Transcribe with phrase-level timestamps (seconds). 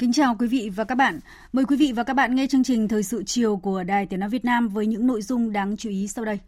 [0.00, 1.20] Kính chào quý vị và các bạn.
[1.52, 4.20] Mời quý vị và các bạn nghe chương trình Thời sự chiều của Đài Tiếng
[4.20, 6.38] Nói Việt Nam với những nội dung đáng chú ý sau đây.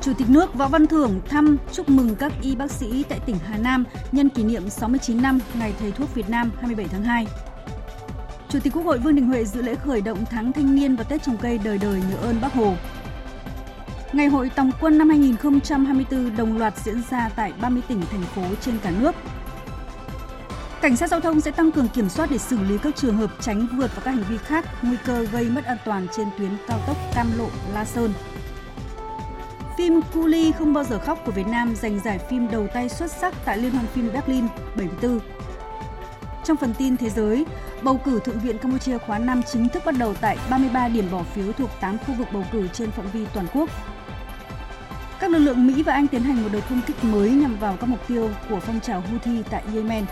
[0.00, 3.36] Chủ tịch nước Võ Văn Thưởng thăm chúc mừng các y bác sĩ tại tỉnh
[3.44, 7.26] Hà Nam nhân kỷ niệm 69 năm Ngày Thầy thuốc Việt Nam 27 tháng 2.
[8.54, 11.04] Chủ tịch Quốc hội Vương Đình Huệ dự lễ khởi động tháng thanh niên và
[11.04, 12.74] Tết trồng cây đời đời nhớ ơn Bác Hồ.
[14.12, 18.42] Ngày hội Tòng quân năm 2024 đồng loạt diễn ra tại 30 tỉnh, thành phố
[18.60, 19.14] trên cả nước.
[20.80, 23.30] Cảnh sát giao thông sẽ tăng cường kiểm soát để xử lý các trường hợp
[23.40, 26.50] tránh vượt và các hành vi khác nguy cơ gây mất an toàn trên tuyến
[26.68, 28.12] cao tốc Cam Lộ– La Sơn.
[29.78, 33.10] Phim Culi không bao giờ khóc của Việt Nam giành giải phim đầu tay xuất
[33.10, 35.33] sắc tại Liên hoan phim Berlin 74.
[36.44, 37.44] Trong phần tin thế giới,
[37.82, 41.22] bầu cử Thượng viện Campuchia khóa 5 chính thức bắt đầu tại 33 điểm bỏ
[41.22, 43.70] phiếu thuộc 8 khu vực bầu cử trên phạm vi toàn quốc.
[45.20, 47.76] Các lực lượng Mỹ và Anh tiến hành một đợt không kích mới nhằm vào
[47.80, 50.04] các mục tiêu của phong trào Houthi tại Yemen.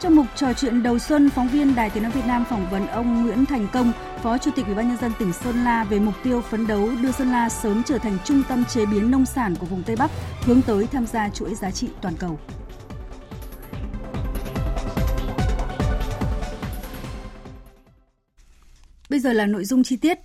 [0.00, 2.86] Trong mục trò chuyện đầu xuân, phóng viên Đài Tiếng nói Việt Nam phỏng vấn
[2.86, 3.92] ông Nguyễn Thành Công,
[4.22, 6.90] Phó Chủ tịch Ủy ban nhân dân tỉnh Sơn La về mục tiêu phấn đấu
[7.02, 9.96] đưa Sơn La sớm trở thành trung tâm chế biến nông sản của vùng Tây
[9.96, 12.38] Bắc, hướng tới tham gia chuỗi giá trị toàn cầu.
[19.14, 20.18] Bây giờ là nội dung chi tiết.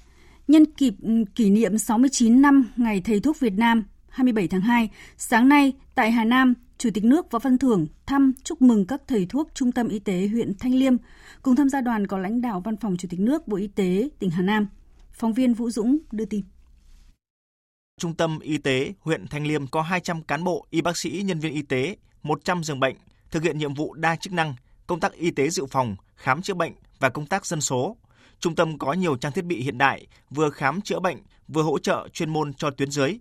[0.48, 4.90] Nhân kịp ừ, kỷ niệm 69 năm Ngày Thầy thuốc Việt Nam 27 tháng 2,
[5.18, 9.02] sáng nay tại Hà Nam, Chủ tịch nước Võ Văn Thưởng thăm chúc mừng các
[9.08, 10.94] thầy thuốc Trung tâm Y tế huyện Thanh Liêm.
[11.42, 14.10] Cùng tham gia đoàn có lãnh đạo Văn phòng Chủ tịch nước Bộ Y tế
[14.20, 14.68] tỉnh Hà Nam.
[15.12, 16.44] Phóng viên Vũ Dũng đưa tin.
[18.00, 21.40] Trung tâm Y tế huyện Thanh Liêm có 200 cán bộ, y bác sĩ, nhân
[21.40, 22.96] viên y tế, 100 giường bệnh,
[23.32, 24.56] thực hiện nhiệm vụ đa chức năng,
[24.88, 27.96] công tác y tế dự phòng, khám chữa bệnh và công tác dân số.
[28.40, 31.18] Trung tâm có nhiều trang thiết bị hiện đại, vừa khám chữa bệnh,
[31.48, 33.20] vừa hỗ trợ chuyên môn cho tuyến dưới.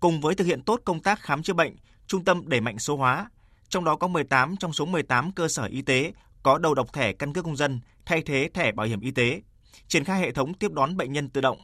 [0.00, 1.76] Cùng với thực hiện tốt công tác khám chữa bệnh,
[2.06, 3.30] trung tâm đẩy mạnh số hóa,
[3.68, 7.12] trong đó có 18 trong số 18 cơ sở y tế có đầu độc thẻ
[7.12, 9.42] căn cước công dân thay thế thẻ bảo hiểm y tế,
[9.88, 11.58] triển khai hệ thống tiếp đón bệnh nhân tự động.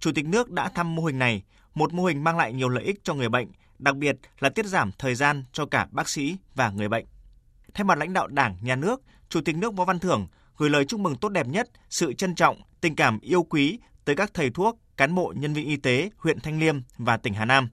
[0.00, 1.42] Chủ tịch nước đã thăm mô hình này,
[1.74, 4.66] một mô hình mang lại nhiều lợi ích cho người bệnh, đặc biệt là tiết
[4.66, 7.06] giảm thời gian cho cả bác sĩ và người bệnh.
[7.74, 10.26] Thay mặt lãnh đạo Đảng, Nhà nước, Chủ tịch nước Võ Văn Thưởng
[10.58, 14.16] gửi lời chúc mừng tốt đẹp nhất, sự trân trọng, tình cảm yêu quý tới
[14.16, 17.44] các thầy thuốc, cán bộ nhân viên y tế huyện Thanh Liêm và tỉnh Hà
[17.44, 17.68] Nam.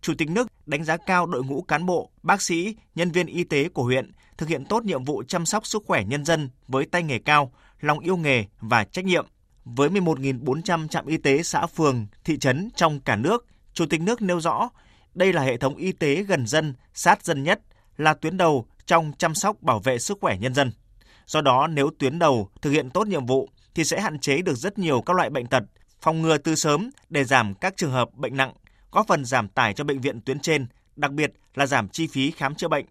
[0.00, 3.44] Chủ tịch nước đánh giá cao đội ngũ cán bộ, bác sĩ, nhân viên y
[3.44, 6.86] tế của huyện thực hiện tốt nhiệm vụ chăm sóc sức khỏe nhân dân với
[6.86, 9.26] tay nghề cao, lòng yêu nghề và trách nhiệm.
[9.64, 14.22] Với 11.400 trạm y tế xã phường, thị trấn trong cả nước, Chủ tịch nước
[14.22, 14.70] nêu rõ
[15.14, 17.60] đây là hệ thống y tế gần dân, sát dân nhất,
[17.96, 20.72] là tuyến đầu trong chăm sóc bảo vệ sức khỏe nhân dân.
[21.32, 24.54] Do đó, nếu tuyến đầu thực hiện tốt nhiệm vụ thì sẽ hạn chế được
[24.54, 25.62] rất nhiều các loại bệnh tật,
[26.00, 28.52] phòng ngừa từ sớm để giảm các trường hợp bệnh nặng,
[28.90, 30.66] góp phần giảm tải cho bệnh viện tuyến trên,
[30.96, 32.86] đặc biệt là giảm chi phí khám chữa bệnh.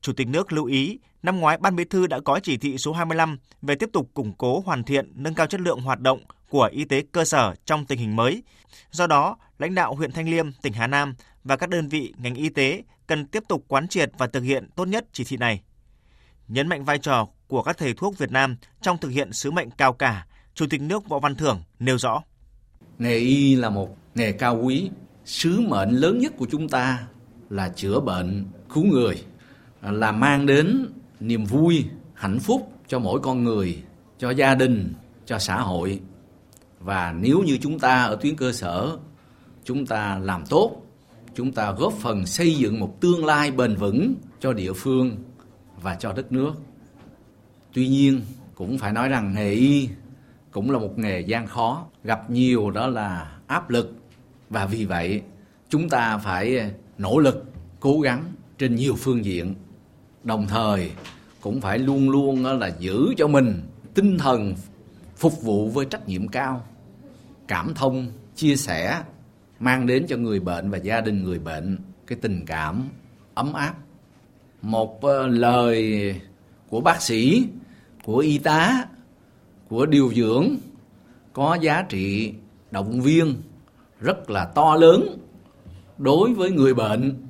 [0.00, 2.92] Chủ tịch nước lưu ý, năm ngoái Ban Bí thư đã có chỉ thị số
[2.92, 6.68] 25 về tiếp tục củng cố hoàn thiện, nâng cao chất lượng hoạt động của
[6.72, 8.42] y tế cơ sở trong tình hình mới.
[8.90, 11.14] Do đó, lãnh đạo huyện Thanh Liêm, tỉnh Hà Nam
[11.44, 14.68] và các đơn vị ngành y tế cần tiếp tục quán triệt và thực hiện
[14.76, 15.62] tốt nhất chỉ thị này.
[16.48, 19.70] Nhấn mạnh vai trò của các thầy thuốc Việt Nam trong thực hiện sứ mệnh
[19.70, 22.22] cao cả, Chủ tịch nước Võ Văn Thưởng nêu rõ.
[22.98, 24.90] Nghề y là một nghề cao quý,
[25.24, 27.06] sứ mệnh lớn nhất của chúng ta
[27.50, 29.24] là chữa bệnh, cứu người,
[29.82, 30.86] là mang đến
[31.20, 33.82] niềm vui, hạnh phúc cho mỗi con người,
[34.18, 34.92] cho gia đình,
[35.26, 36.00] cho xã hội.
[36.78, 38.98] Và nếu như chúng ta ở tuyến cơ sở,
[39.64, 40.82] chúng ta làm tốt,
[41.34, 45.16] chúng ta góp phần xây dựng một tương lai bền vững cho địa phương
[45.82, 46.52] và cho đất nước.
[47.72, 48.20] Tuy nhiên,
[48.54, 49.88] cũng phải nói rằng nghề y
[50.50, 53.94] cũng là một nghề gian khó, gặp nhiều đó là áp lực
[54.50, 55.22] và vì vậy
[55.68, 57.44] chúng ta phải nỗ lực,
[57.80, 58.24] cố gắng
[58.58, 59.54] trên nhiều phương diện.
[60.24, 60.90] Đồng thời
[61.40, 63.62] cũng phải luôn luôn là giữ cho mình
[63.94, 64.54] tinh thần
[65.16, 66.64] phục vụ với trách nhiệm cao
[67.48, 69.02] cảm thông chia sẻ
[69.60, 72.88] mang đến cho người bệnh và gia đình người bệnh cái tình cảm
[73.34, 73.74] ấm áp
[74.62, 76.14] một ờ, lời
[76.68, 77.46] của bác sĩ
[78.04, 78.86] của y tá
[79.68, 80.56] của điều dưỡng
[81.32, 82.34] có giá trị
[82.70, 83.42] động viên
[84.00, 85.18] rất là to lớn
[85.98, 87.26] đối với người bệnh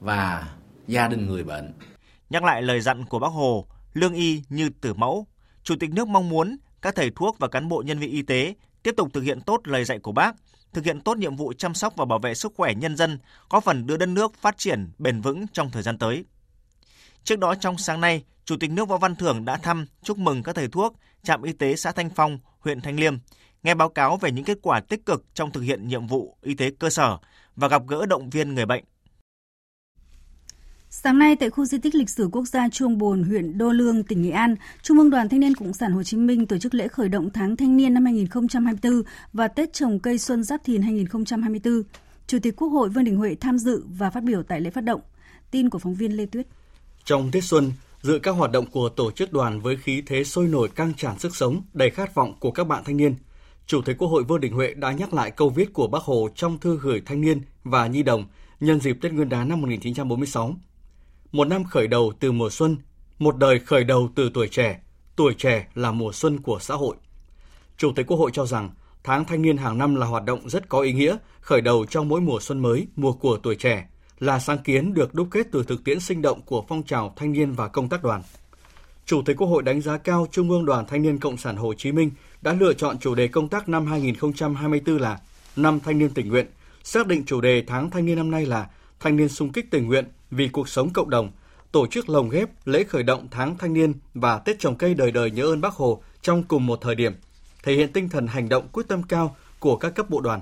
[0.00, 0.54] và
[0.86, 1.72] gia đình người bệnh.
[2.30, 5.26] Nhắc lại lời dặn của Bác Hồ, lương y như tử mẫu,
[5.64, 8.54] Chủ tịch nước mong muốn các thầy thuốc và cán bộ nhân viên y tế
[8.82, 10.36] tiếp tục thực hiện tốt lời dạy của Bác,
[10.72, 13.18] thực hiện tốt nhiệm vụ chăm sóc và bảo vệ sức khỏe nhân dân,
[13.50, 16.24] góp phần đưa đất nước phát triển bền vững trong thời gian tới.
[17.24, 20.42] Trước đó trong sáng nay, Chủ tịch nước Võ Văn Thưởng đã thăm chúc mừng
[20.42, 23.14] các thầy thuốc trạm y tế xã Thanh Phong, huyện Thanh Liêm,
[23.62, 26.54] nghe báo cáo về những kết quả tích cực trong thực hiện nhiệm vụ y
[26.54, 27.18] tế cơ sở
[27.56, 28.84] và gặp gỡ động viên người bệnh.
[30.90, 34.02] Sáng nay tại khu di tích lịch sử quốc gia Chuông Bồn, huyện Đô Lương,
[34.02, 36.74] tỉnh Nghệ An, Trung ương Đoàn Thanh niên Cộng sản Hồ Chí Minh tổ chức
[36.74, 40.82] lễ khởi động tháng thanh niên năm 2024 và Tết trồng cây xuân Giáp Thìn
[40.82, 41.82] 2024.
[42.26, 44.84] Chủ tịch Quốc hội Vương Đình Huệ tham dự và phát biểu tại lễ phát
[44.84, 45.00] động.
[45.50, 46.46] Tin của phóng viên Lê Tuyết.
[47.04, 47.72] Trong Tết xuân,
[48.02, 51.18] dự các hoạt động của tổ chức đoàn với khí thế sôi nổi căng tràn
[51.18, 53.14] sức sống, đầy khát vọng của các bạn thanh niên.
[53.66, 56.28] Chủ tịch Quốc hội Vương Đình Huệ đã nhắc lại câu viết của Bác Hồ
[56.34, 58.24] trong thư gửi thanh niên và nhi đồng
[58.60, 60.54] nhân dịp Tết Nguyên đán năm 1946
[61.34, 62.76] một năm khởi đầu từ mùa xuân,
[63.18, 64.80] một đời khởi đầu từ tuổi trẻ,
[65.16, 66.96] tuổi trẻ là mùa xuân của xã hội.
[67.76, 68.70] Chủ tịch Quốc hội cho rằng
[69.04, 72.08] tháng thanh niên hàng năm là hoạt động rất có ý nghĩa, khởi đầu trong
[72.08, 73.88] mỗi mùa xuân mới, mùa của tuổi trẻ,
[74.24, 77.32] là sáng kiến được đúc kết từ thực tiễn sinh động của phong trào thanh
[77.32, 78.22] niên và công tác đoàn.
[79.06, 81.74] Chủ tịch Quốc hội đánh giá cao Trung ương Đoàn Thanh niên Cộng sản Hồ
[81.74, 82.10] Chí Minh
[82.42, 85.18] đã lựa chọn chủ đề công tác năm 2024 là
[85.56, 86.46] Năm Thanh niên tình nguyện,
[86.84, 88.68] xác định chủ đề tháng thanh niên năm nay là
[89.00, 91.32] Thanh niên sung kích tình nguyện vì cuộc sống cộng đồng,
[91.72, 95.10] tổ chức lồng ghép lễ khởi động tháng thanh niên và Tết trồng cây đời
[95.10, 97.12] đời nhớ ơn Bác Hồ trong cùng một thời điểm,
[97.62, 100.40] thể hiện tinh thần hành động quyết tâm cao của các cấp bộ đoàn.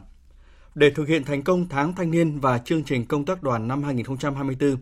[0.75, 3.83] Để thực hiện thành công tháng thanh niên và chương trình công tác đoàn năm
[3.83, 4.77] 2024,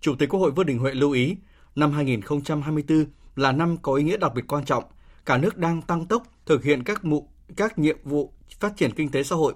[0.00, 1.36] Chủ tịch Quốc hội Vương Đình Huệ lưu ý,
[1.74, 3.06] năm 2024
[3.36, 4.84] là năm có ý nghĩa đặc biệt quan trọng.
[5.26, 9.10] Cả nước đang tăng tốc thực hiện các mục các nhiệm vụ phát triển kinh
[9.10, 9.54] tế xã hội,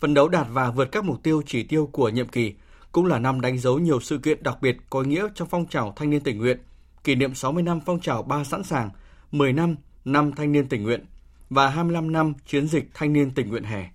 [0.00, 2.54] phấn đấu đạt và vượt các mục tiêu chỉ tiêu của nhiệm kỳ,
[2.92, 5.66] cũng là năm đánh dấu nhiều sự kiện đặc biệt có ý nghĩa trong phong
[5.66, 6.58] trào thanh niên tình nguyện,
[7.04, 8.90] kỷ niệm 60 năm phong trào ba sẵn sàng,
[9.30, 11.06] 10 năm năm thanh niên tình nguyện
[11.50, 13.93] và 25 năm chiến dịch thanh niên tình nguyện hè.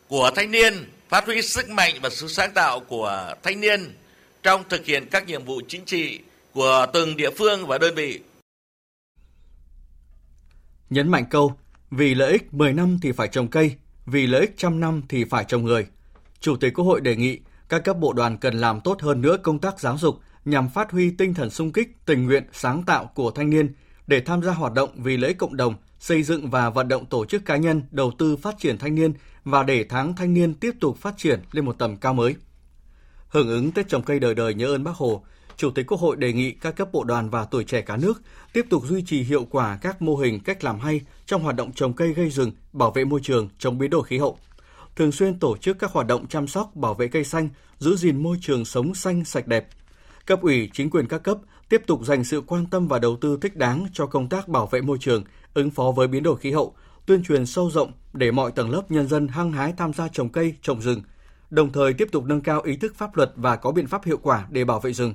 [0.09, 3.95] của thanh niên, phát huy sức mạnh và sự sáng tạo của thanh niên
[4.43, 6.21] trong thực hiện các nhiệm vụ chính trị
[6.53, 8.21] của từng địa phương và đơn vị.
[10.91, 11.55] Nhấn mạnh câu,
[11.91, 13.77] vì lợi ích 10 năm thì phải trồng cây,
[14.07, 15.87] vì lợi ích trăm năm thì phải trồng người.
[16.41, 17.39] Chủ tịch Quốc hội đề nghị
[17.69, 20.91] các cấp bộ đoàn cần làm tốt hơn nữa công tác giáo dục nhằm phát
[20.91, 23.75] huy tinh thần sung kích, tình nguyện, sáng tạo của thanh niên
[24.07, 27.07] để tham gia hoạt động vì lợi ích cộng đồng, xây dựng và vận động
[27.07, 29.13] tổ chức cá nhân đầu tư phát triển thanh niên
[29.45, 32.35] và để tháng thanh niên tiếp tục phát triển lên một tầm cao mới.
[33.29, 35.23] Hưởng ứng Tết trồng cây đời đời nhớ ơn Bác Hồ,
[35.57, 38.23] Chủ tịch Quốc hội đề nghị các cấp bộ đoàn và tuổi trẻ cả nước
[38.53, 41.73] tiếp tục duy trì hiệu quả các mô hình cách làm hay trong hoạt động
[41.73, 44.39] trồng cây gây rừng, bảo vệ môi trường, chống biến đổi khí hậu.
[44.97, 47.49] Thường xuyên tổ chức các hoạt động chăm sóc, bảo vệ cây xanh,
[47.79, 49.69] giữ gìn môi trường sống xanh sạch đẹp.
[50.27, 53.39] Cấp ủy, chính quyền các cấp tiếp tục dành sự quan tâm và đầu tư
[53.43, 56.53] thích đáng cho công tác bảo vệ môi trường, ứng phó với biến đổi khí
[56.53, 56.75] hậu,
[57.07, 60.29] tuyên truyền sâu rộng để mọi tầng lớp nhân dân hăng hái tham gia trồng
[60.29, 61.03] cây, trồng rừng,
[61.51, 64.19] đồng thời tiếp tục nâng cao ý thức pháp luật và có biện pháp hiệu
[64.23, 65.15] quả để bảo vệ rừng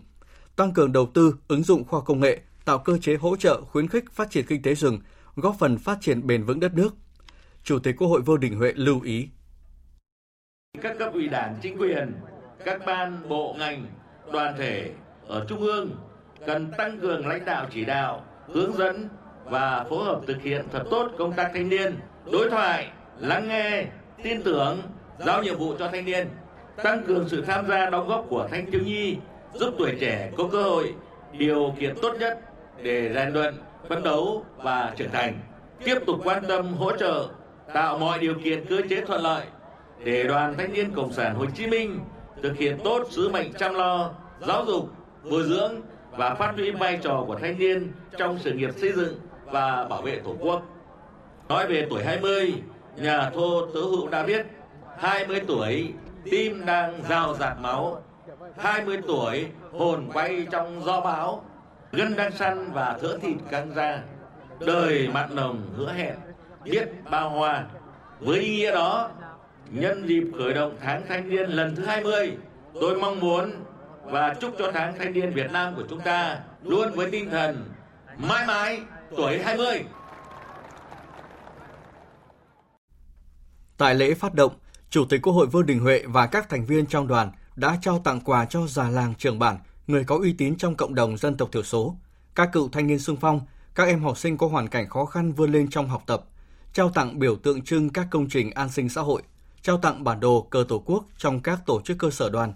[0.55, 3.87] tăng cường đầu tư, ứng dụng khoa công nghệ, tạo cơ chế hỗ trợ khuyến
[3.87, 4.99] khích phát triển kinh tế rừng,
[5.35, 6.95] góp phần phát triển bền vững đất nước.
[7.63, 9.27] Chủ tịch Quốc hội Vương Đình Huệ lưu ý.
[10.81, 12.13] Các cấp ủy đảng, chính quyền,
[12.65, 13.87] các ban, bộ, ngành,
[14.33, 14.89] đoàn thể
[15.27, 15.89] ở Trung ương
[16.45, 19.09] cần tăng cường lãnh đạo chỉ đạo, hướng dẫn
[19.43, 21.99] và phối hợp thực hiện thật tốt công tác thanh niên,
[22.31, 23.85] đối thoại, lắng nghe,
[24.23, 24.81] tin tưởng,
[25.19, 26.27] giao nhiệm vụ cho thanh niên,
[26.83, 29.17] tăng cường sự tham gia đóng góp của thanh thiếu nhi
[29.53, 30.93] giúp tuổi trẻ có cơ hội
[31.31, 32.39] điều kiện tốt nhất
[32.83, 33.53] để rèn luyện,
[33.89, 35.33] phấn đấu và trưởng thành.
[35.83, 37.27] Tiếp tục quan tâm hỗ trợ
[37.73, 39.45] tạo mọi điều kiện cơ chế thuận lợi
[40.03, 41.99] để Đoàn Thanh niên Cộng sản Hồ Chí Minh
[42.43, 44.11] thực hiện tốt sứ mệnh chăm lo,
[44.47, 44.89] giáo dục,
[45.29, 45.81] bồi dưỡng
[46.11, 50.01] và phát huy vai trò của thanh niên trong sự nghiệp xây dựng và bảo
[50.01, 50.61] vệ Tổ quốc.
[51.49, 52.53] Nói về tuổi 20,
[52.95, 54.45] nhà thô Tố hữu đã viết
[54.97, 55.93] 20 tuổi
[56.23, 58.03] tim đang rào rạt máu.
[58.57, 61.43] 20 tuổi hồn bay trong gió bão.
[61.91, 63.99] Gân đang săn và thỡ thịt căng ra
[64.65, 66.15] đời mặn nồng hứa hẹn
[66.63, 67.65] biết bao hoa.
[68.19, 69.09] Với ý nghĩa đó
[69.69, 72.37] nhân dịp khởi động tháng thanh niên lần thứ 20
[72.81, 73.51] tôi mong muốn
[74.03, 77.69] và chúc cho tháng thanh niên Việt Nam của chúng ta luôn với tinh thần
[78.17, 78.79] mãi mãi
[79.17, 79.83] tuổi 20
[83.77, 84.53] Tại lễ phát động,
[84.89, 87.99] Chủ tịch Quốc hội Vương Đình Huệ và các thành viên trong đoàn đã trao
[87.99, 91.37] tặng quà cho già làng trưởng bản, người có uy tín trong cộng đồng dân
[91.37, 91.95] tộc thiểu số,
[92.35, 93.41] các cựu thanh niên sung phong,
[93.75, 96.23] các em học sinh có hoàn cảnh khó khăn vươn lên trong học tập,
[96.73, 99.21] trao tặng biểu tượng trưng các công trình an sinh xã hội,
[99.61, 102.53] trao tặng bản đồ cờ Tổ quốc trong các tổ chức cơ sở đoàn.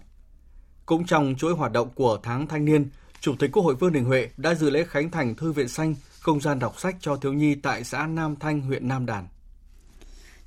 [0.86, 2.90] Cũng trong chuỗi hoạt động của tháng thanh niên,
[3.20, 5.96] Chủ tịch Quốc hội Vương Đình Huệ đã dự lễ khánh thành Thư viện xanh,
[6.20, 9.28] không gian đọc sách cho thiếu nhi tại xã Nam Thanh, huyện Nam Đàn.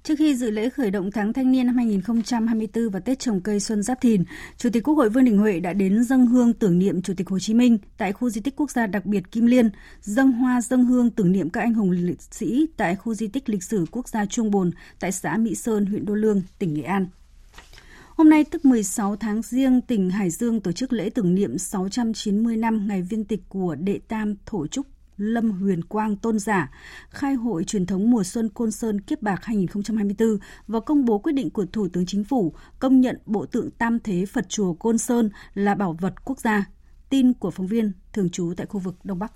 [0.03, 3.61] Trước khi dự lễ khởi động tháng thanh niên năm 2024 và Tết trồng cây
[3.61, 4.25] Xuân Giáp Thìn,
[4.57, 7.29] Chủ tịch Quốc hội Vương Đình Huệ đã đến dâng hương tưởng niệm Chủ tịch
[7.29, 10.61] Hồ Chí Minh tại khu di tích quốc gia đặc biệt Kim Liên, dâng hoa
[10.61, 13.85] dâng hương tưởng niệm các anh hùng liệt sĩ tại khu di tích lịch sử
[13.91, 17.07] quốc gia Trung Bồn tại xã Mỹ Sơn, huyện Đô Lương, tỉnh Nghệ An.
[18.19, 22.57] Hôm nay tức 16 tháng riêng, tỉnh Hải Dương tổ chức lễ tưởng niệm 690
[22.57, 26.71] năm ngày viên tịch của Đệ Tam Thổ Trúc Lâm Huyền Quang Tôn Giả,
[27.11, 31.33] khai hội truyền thống mùa xuân Côn Sơn Kiếp Bạc 2024 và công bố quyết
[31.33, 34.99] định của Thủ tướng Chính phủ công nhận bộ tượng Tam Thế Phật Chùa Côn
[34.99, 36.65] Sơn là bảo vật quốc gia.
[37.11, 39.33] Tin của phóng viên thường trú tại khu vực Đông Bắc.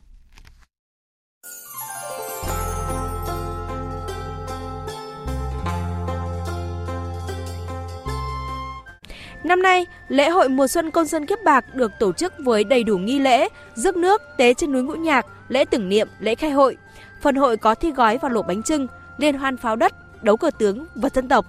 [9.45, 12.85] Năm nay, lễ hội mùa xuân Côn Sơn Kiếp Bạc được tổ chức với đầy
[12.85, 16.51] đủ nghi lễ, rước nước, tế trên núi Ngũ Nhạc, lễ tưởng niệm, lễ khai
[16.51, 16.77] hội.
[17.23, 18.87] Phần hội có thi gói và lộ bánh trưng,
[19.19, 19.93] liên hoan pháo đất,
[20.25, 21.47] đấu cờ tướng, vật dân tộc.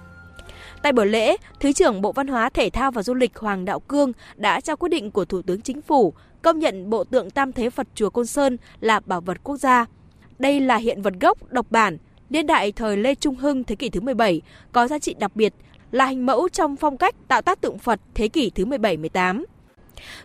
[0.82, 3.80] Tại buổi lễ, Thứ trưởng Bộ Văn hóa, Thể thao và Du lịch Hoàng Đạo
[3.80, 7.52] Cương đã trao quyết định của Thủ tướng Chính phủ công nhận bộ tượng Tam
[7.52, 9.86] Thế Phật Chùa Côn Sơn là bảo vật quốc gia.
[10.38, 11.98] Đây là hiện vật gốc, độc bản,
[12.30, 14.40] niên đại thời Lê Trung Hưng thế kỷ thứ 17,
[14.72, 15.54] có giá trị đặc biệt,
[15.94, 19.44] là hình mẫu trong phong cách tạo tác tượng Phật thế kỷ thứ 17-18.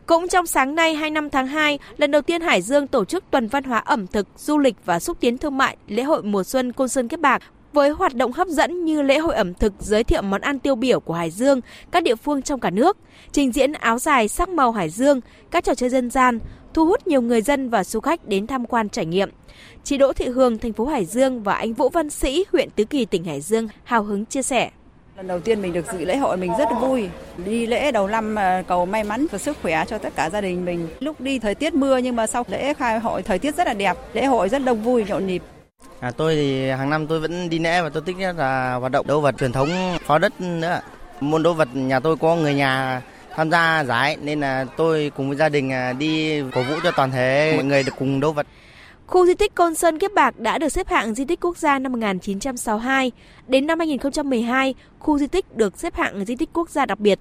[0.06, 3.48] Cũng trong sáng nay 25 tháng 2, lần đầu tiên Hải Dương tổ chức tuần
[3.48, 6.72] văn hóa ẩm thực, du lịch và xúc tiến thương mại lễ hội mùa xuân
[6.72, 7.42] Côn Sơn Kiếp Bạc
[7.74, 10.76] với hoạt động hấp dẫn như lễ hội ẩm thực giới thiệu món ăn tiêu
[10.76, 11.62] biểu của Hải Dương,
[11.92, 12.98] các địa phương trong cả nước,
[13.32, 15.22] trình diễn áo dài sắc màu Hải Dương,
[15.52, 16.40] các trò chơi dân gian,
[16.74, 19.30] thu hút nhiều người dân và du khách đến tham quan trải nghiệm.
[19.84, 22.84] Chị Đỗ Thị Hương, thành phố Hải Dương và anh Vũ Văn Sĩ, huyện Tứ
[22.84, 24.70] Kỳ, tỉnh Hải Dương hào hứng chia sẻ.
[25.20, 27.10] Lần đầu tiên mình được dự lễ hội mình rất vui.
[27.46, 30.42] Đi lễ đầu năm à, cầu may mắn và sức khỏe cho tất cả gia
[30.42, 30.88] đình mình.
[31.00, 33.74] Lúc đi thời tiết mưa nhưng mà sau lễ khai hội thời tiết rất là
[33.74, 33.98] đẹp.
[34.14, 35.42] Lễ hội rất đông vui nhộn nhịp.
[36.00, 38.92] À, tôi thì hàng năm tôi vẫn đi lễ và tôi thích nhất là hoạt
[38.92, 39.70] động đấu vật truyền thống
[40.06, 40.82] phó đất nữa.
[41.20, 43.02] Môn đấu vật nhà tôi có người nhà
[43.36, 46.92] tham gia giải nên là tôi cùng với gia đình à, đi cổ vũ cho
[46.92, 48.48] toàn thể mọi người được cùng đấu vật.
[49.10, 51.80] Khu di tích Côn Sơn Kiếp Bạc đã được xếp hạng di tích quốc gia
[51.80, 53.12] năm 1962.
[53.48, 57.20] Đến năm 2012, khu di tích được xếp hạng di tích quốc gia đặc biệt.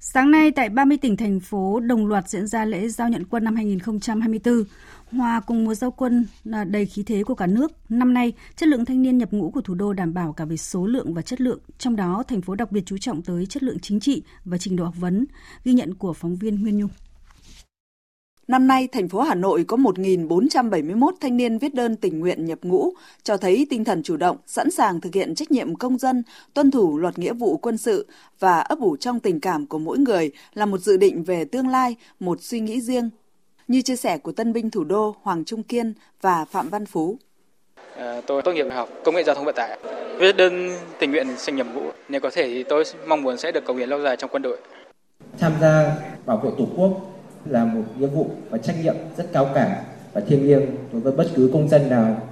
[0.00, 3.44] Sáng nay tại 30 tỉnh thành phố đồng loạt diễn ra lễ giao nhận quân
[3.44, 4.64] năm 2024.
[5.10, 7.72] Hòa cùng mùa giao quân là đầy khí thế của cả nước.
[7.88, 10.56] Năm nay, chất lượng thanh niên nhập ngũ của thủ đô đảm bảo cả về
[10.56, 13.62] số lượng và chất lượng, trong đó thành phố đặc biệt chú trọng tới chất
[13.62, 15.26] lượng chính trị và trình độ học vấn,
[15.64, 16.90] ghi nhận của phóng viên Nguyên Nhung.
[18.48, 22.58] Năm nay, thành phố Hà Nội có 1.471 thanh niên viết đơn tình nguyện nhập
[22.62, 26.22] ngũ, cho thấy tinh thần chủ động, sẵn sàng thực hiện trách nhiệm công dân,
[26.54, 28.06] tuân thủ luật nghĩa vụ quân sự
[28.38, 31.68] và ấp ủ trong tình cảm của mỗi người là một dự định về tương
[31.68, 33.10] lai, một suy nghĩ riêng.
[33.68, 37.18] Như chia sẻ của tân binh thủ đô Hoàng Trung Kiên và Phạm Văn Phú.
[37.96, 39.78] À, tôi tốt nghiệp học công nghệ giao thông vận tải,
[40.18, 41.82] viết đơn tình nguyện xin nhập ngũ.
[42.08, 44.42] Nếu có thể thì tôi mong muốn sẽ được cống hiến lâu dài trong quân
[44.42, 44.58] đội.
[45.38, 45.96] Tham gia
[46.26, 47.13] bảo vệ Tổ quốc
[47.46, 51.12] là một nghĩa vụ và trách nhiệm rất cao cả và thiêng liêng đối với
[51.12, 52.22] bất cứ công dân nào.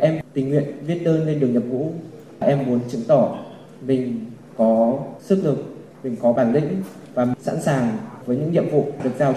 [0.00, 1.92] Em tình nguyện viết đơn lên đường nhập ngũ.
[2.40, 3.38] Em muốn chứng tỏ
[3.80, 5.64] mình có sức lực,
[6.02, 6.82] mình có bản lĩnh
[7.14, 7.96] và sẵn sàng
[8.26, 9.34] với những nhiệm vụ được giao.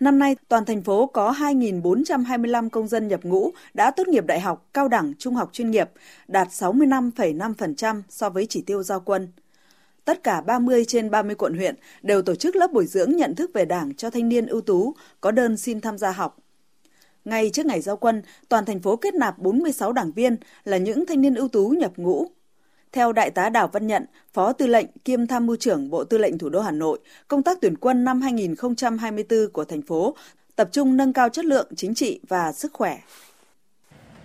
[0.00, 4.40] Năm nay, toàn thành phố có 2.425 công dân nhập ngũ đã tốt nghiệp đại
[4.40, 5.90] học, cao đẳng, trung học chuyên nghiệp,
[6.28, 9.28] đạt 65,5% so với chỉ tiêu giao quân
[10.10, 13.50] tất cả 30 trên 30 quận huyện đều tổ chức lớp bồi dưỡng nhận thức
[13.54, 16.38] về Đảng cho thanh niên ưu tú có đơn xin tham gia học.
[17.24, 21.06] ngay trước ngày giao quân, toàn thành phố kết nạp 46 đảng viên là những
[21.06, 22.26] thanh niên ưu tú nhập ngũ.
[22.92, 26.18] Theo Đại tá Đào Văn Nhận, Phó Tư lệnh kiêm Tham mưu trưởng Bộ Tư
[26.18, 26.98] lệnh Thủ đô Hà Nội,
[27.28, 30.16] công tác tuyển quân năm 2024 của thành phố
[30.56, 32.98] tập trung nâng cao chất lượng chính trị và sức khỏe.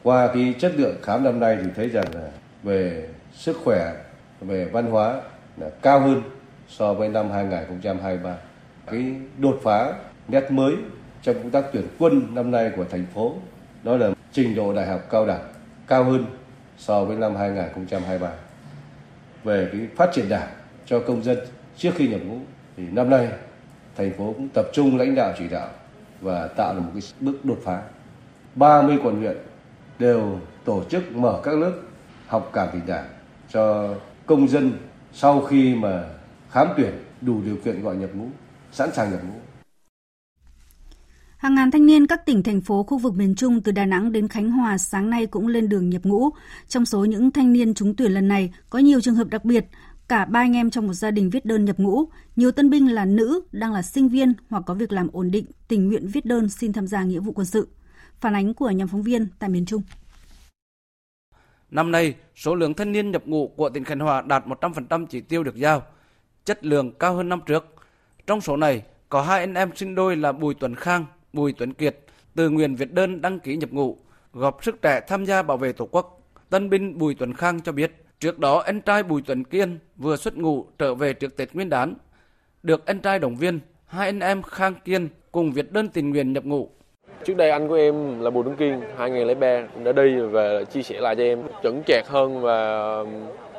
[0.03, 2.31] Qua cái chất lượng khám năm nay thì thấy rằng là
[2.63, 3.93] về sức khỏe,
[4.41, 5.21] về văn hóa
[5.57, 6.21] là cao hơn
[6.67, 8.35] so với năm 2023.
[8.91, 9.93] Cái đột phá
[10.27, 10.75] nét mới
[11.21, 13.35] trong công tác tuyển quân năm nay của thành phố,
[13.83, 15.47] đó là trình độ đại học cao đẳng,
[15.87, 16.25] cao hơn
[16.77, 18.31] so với năm 2023.
[19.43, 20.49] Về cái phát triển đảng
[20.85, 21.37] cho công dân
[21.77, 22.37] trước khi nhập ngũ,
[22.77, 23.29] thì năm nay
[23.97, 25.69] thành phố cũng tập trung lãnh đạo chỉ đạo
[26.21, 27.81] và tạo được một cái bước đột phá.
[28.55, 29.37] 30 quận huyện
[29.99, 31.71] đều tổ chức mở các lớp
[32.27, 33.05] học cảm tình đảng
[33.49, 33.93] cho
[34.25, 34.71] công dân
[35.17, 36.03] sau khi mà
[36.49, 38.27] khám tuyển đủ điều kiện gọi nhập ngũ,
[38.71, 39.39] sẵn sàng nhập ngũ.
[41.37, 44.11] Hàng ngàn thanh niên các tỉnh, thành phố, khu vực miền Trung từ Đà Nẵng
[44.11, 46.29] đến Khánh Hòa sáng nay cũng lên đường nhập ngũ.
[46.67, 49.65] Trong số những thanh niên trúng tuyển lần này, có nhiều trường hợp đặc biệt.
[50.07, 52.05] Cả ba anh em trong một gia đình viết đơn nhập ngũ.
[52.35, 55.45] Nhiều tân binh là nữ, đang là sinh viên hoặc có việc làm ổn định,
[55.67, 57.67] tình nguyện viết đơn xin tham gia nghĩa vụ quân sự.
[58.21, 59.81] Phản ánh của nhóm phóng viên tại miền Trung.
[61.71, 65.21] Năm nay, số lượng thanh niên nhập ngũ của tỉnh Khánh Hòa đạt 100% chỉ
[65.21, 65.83] tiêu được giao,
[66.45, 67.75] chất lượng cao hơn năm trước.
[68.27, 71.73] Trong số này, có hai anh em sinh đôi là Bùi Tuấn Khang, Bùi Tuấn
[71.73, 71.97] Kiệt
[72.35, 73.97] từ nguyện việt đơn đăng ký nhập ngũ,
[74.33, 76.21] góp sức trẻ tham gia bảo vệ Tổ quốc.
[76.49, 80.15] Tân binh Bùi Tuấn Khang cho biết, trước đó anh trai Bùi Tuấn Kiên vừa
[80.15, 81.93] xuất ngũ trở về trước Tết Nguyên đán.
[82.63, 86.33] Được anh trai động viên, hai anh em Khang Kiên cùng việt đơn tình nguyện
[86.33, 86.71] nhập ngũ.
[87.23, 90.99] Trước đây anh của em là Bùi Tuấn Kiên, 2003 đã đi và chia sẻ
[90.99, 92.89] lại cho em chuẩn chạc hơn và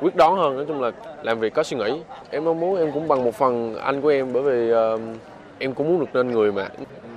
[0.01, 0.91] quyết đoán hơn, nói chung là
[1.23, 2.01] làm việc có suy nghĩ.
[2.29, 5.17] Em mong muốn em cũng bằng một phần anh của em bởi vì uh,
[5.59, 6.69] em cũng muốn được nên người mà.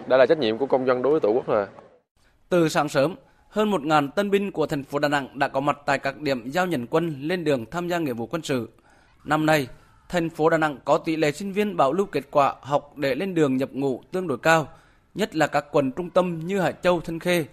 [0.07, 1.67] Đây là trách nhiệm của công dân đối với Tổ quốc rồi.
[2.49, 3.15] Từ sáng sớm,
[3.49, 6.51] hơn 1.000 tân binh của thành phố Đà Nẵng đã có mặt tại các điểm
[6.51, 8.69] giao nhận quân lên đường tham gia nghĩa vụ quân sự.
[9.25, 9.67] Năm nay,
[10.09, 13.15] thành phố Đà Nẵng có tỷ lệ sinh viên bảo lưu kết quả học để
[13.15, 14.69] lên đường nhập ngũ tương đối cao,
[15.15, 17.45] nhất là các quận trung tâm như Hải Châu, Thanh Khê.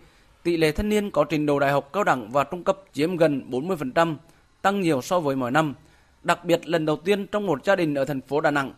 [0.44, 3.18] Tỷ lệ thanh niên có trình độ đại học cao đẳng và trung cấp chiếm
[3.18, 4.16] gần 40%,
[4.62, 5.74] tăng nhiều so với mọi năm.
[6.24, 8.74] Đặc biệt lần đầu tiên trong một gia đình ở thành phố Đà Nẵng,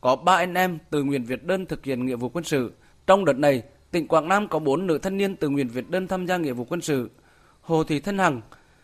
[0.00, 2.72] có 3 anh em từ nguyện Việt đơn thực hiện nghĩa vụ quân sự.
[3.06, 6.06] Trong đợt này, tỉnh Quảng Nam có 4 nữ thanh niên từ nguyện Việt đơn
[6.06, 7.10] tham gia nghĩa vụ quân sự.
[7.60, 8.40] Hồ Thị Thân Hằng,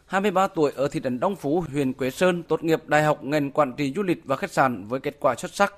[0.06, 3.50] 23 tuổi ở thị trấn Đông Phú, huyện Quế Sơn, tốt nghiệp Đại học ngành
[3.50, 5.74] quản trị du lịch và khách sạn với kết quả xuất sắc.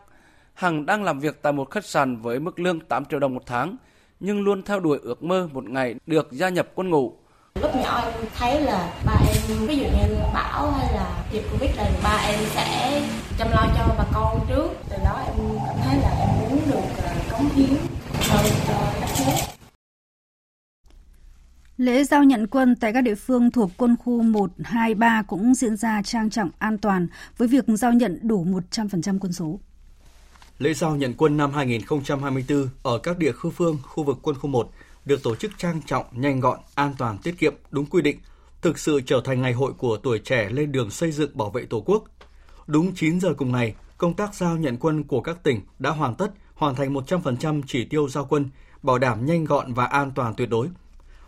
[0.55, 3.43] Hằng đang làm việc tại một khách sạn với mức lương 8 triệu đồng một
[3.47, 3.77] tháng,
[4.21, 7.17] nhưng luôn theo đuổi ước mơ một ngày được gia nhập quân ngũ.
[7.61, 11.77] Lúc nhỏ em thấy là ba em, ví dụ như bão hay là dịch Covid
[11.77, 13.01] là ba em sẽ
[13.39, 14.69] chăm lo cho bà con trước.
[14.91, 15.37] Từ đó em
[15.67, 17.77] cảm thấy là em muốn được ờ, cống hiến
[18.31, 19.33] hơn cho đất nước.
[21.77, 25.55] Lễ giao nhận quân tại các địa phương thuộc quân khu 1, 2, 3 cũng
[25.55, 29.61] diễn ra trang trọng an toàn với việc giao nhận đủ 100% quân số.
[30.63, 34.51] Lễ giao nhận quân năm 2024 ở các địa khu phương, khu vực quân khu
[34.51, 34.71] 1
[35.05, 38.19] được tổ chức trang trọng, nhanh gọn, an toàn, tiết kiệm, đúng quy định,
[38.61, 41.65] thực sự trở thành ngày hội của tuổi trẻ lên đường xây dựng bảo vệ
[41.65, 42.05] Tổ quốc.
[42.67, 46.15] Đúng 9 giờ cùng ngày, công tác giao nhận quân của các tỉnh đã hoàn
[46.15, 48.51] tất, hoàn thành 100% chỉ tiêu giao quân,
[48.83, 50.69] bảo đảm nhanh gọn và an toàn tuyệt đối.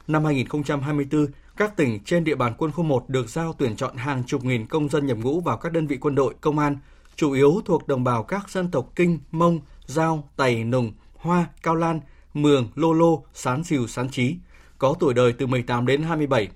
[0.07, 4.25] Năm 2024, các tỉnh trên địa bàn quân khu 1 được giao tuyển chọn hàng
[4.27, 6.77] chục nghìn công dân nhập ngũ vào các đơn vị quân đội, công an,
[7.17, 11.75] chủ yếu thuộc đồng bào các dân tộc Kinh, Mông, Giao, Tày, Nùng, Hoa, Cao
[11.75, 12.01] Lan,
[12.35, 14.37] Mường, Lô Lô, Sán Siêu, Sán Chí
[14.79, 16.49] có tuổi đời từ 18 đến 27.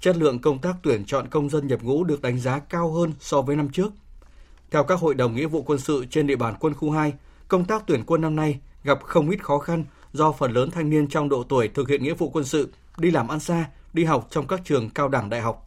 [0.00, 3.12] Chất lượng công tác tuyển chọn công dân nhập ngũ được đánh giá cao hơn
[3.20, 3.92] so với năm trước.
[4.70, 7.12] Theo các hội đồng nghĩa vụ quân sự trên địa bàn quân khu 2,
[7.48, 10.90] công tác tuyển quân năm nay gặp không ít khó khăn do phần lớn thanh
[10.90, 14.04] niên trong độ tuổi thực hiện nghĩa vụ quân sự đi làm ăn xa, đi
[14.04, 15.66] học trong các trường cao đẳng đại học.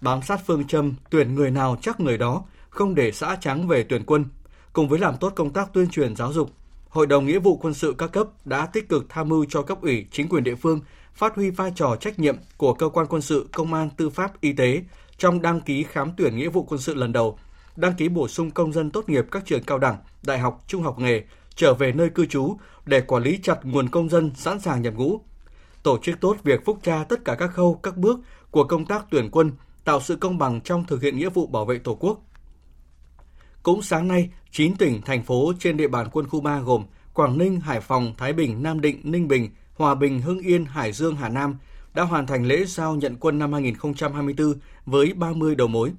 [0.00, 2.44] Bám sát phương châm tuyển người nào chắc người đó,
[2.76, 4.24] không để xã trắng về tuyển quân.
[4.72, 6.50] Cùng với làm tốt công tác tuyên truyền giáo dục,
[6.88, 9.78] Hội đồng Nghĩa vụ quân sự các cấp đã tích cực tham mưu cho cấp
[9.82, 10.80] ủy, chính quyền địa phương
[11.14, 14.40] phát huy vai trò trách nhiệm của cơ quan quân sự, công an, tư pháp,
[14.40, 14.82] y tế
[15.18, 17.38] trong đăng ký khám tuyển nghĩa vụ quân sự lần đầu,
[17.76, 20.82] đăng ký bổ sung công dân tốt nghiệp các trường cao đẳng, đại học, trung
[20.82, 21.22] học nghề
[21.54, 24.94] trở về nơi cư trú để quản lý chặt nguồn công dân sẵn sàng nhập
[24.94, 25.20] ngũ.
[25.82, 29.04] Tổ chức tốt việc phúc tra tất cả các khâu, các bước của công tác
[29.10, 29.52] tuyển quân,
[29.84, 32.20] tạo sự công bằng trong thực hiện nghĩa vụ bảo vệ Tổ quốc,
[33.66, 37.38] cũng sáng nay, 9 tỉnh, thành phố trên địa bàn quân khu 3 gồm Quảng
[37.38, 41.16] Ninh, Hải Phòng, Thái Bình, Nam Định, Ninh Bình, Hòa Bình, Hưng Yên, Hải Dương,
[41.16, 41.56] Hà Nam
[41.94, 44.54] đã hoàn thành lễ giao nhận quân năm 2024
[44.86, 45.92] với 30 đầu mối.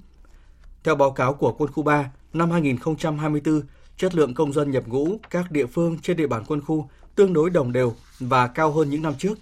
[0.84, 3.62] Theo báo cáo của quân khu 3, năm 2024,
[3.96, 7.32] chất lượng công dân nhập ngũ các địa phương trên địa bàn quân khu tương
[7.32, 9.38] đối đồng đều và cao hơn những năm trước.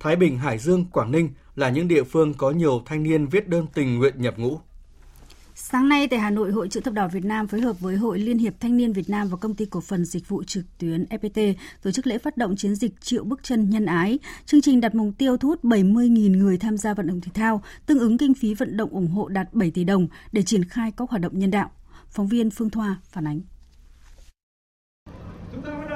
[0.00, 3.48] Thái Bình, Hải Dương, Quảng Ninh là những địa phương có nhiều thanh niên viết
[3.48, 4.60] đơn tình nguyện nhập ngũ.
[5.72, 8.18] Sáng nay tại Hà Nội, Hội chữ thập đỏ Việt Nam phối hợp với Hội
[8.18, 11.04] Liên hiệp Thanh niên Việt Nam và Công ty Cổ phần Dịch vụ trực tuyến
[11.04, 14.18] FPT tổ chức lễ phát động chiến dịch Triệu bước chân nhân ái.
[14.46, 17.62] Chương trình đặt mục tiêu thu hút 70.000 người tham gia vận động thể thao,
[17.86, 20.92] tương ứng kinh phí vận động ủng hộ đạt 7 tỷ đồng để triển khai
[20.96, 21.70] các hoạt động nhân đạo.
[22.08, 23.40] Phóng viên Phương Thoa phản ánh.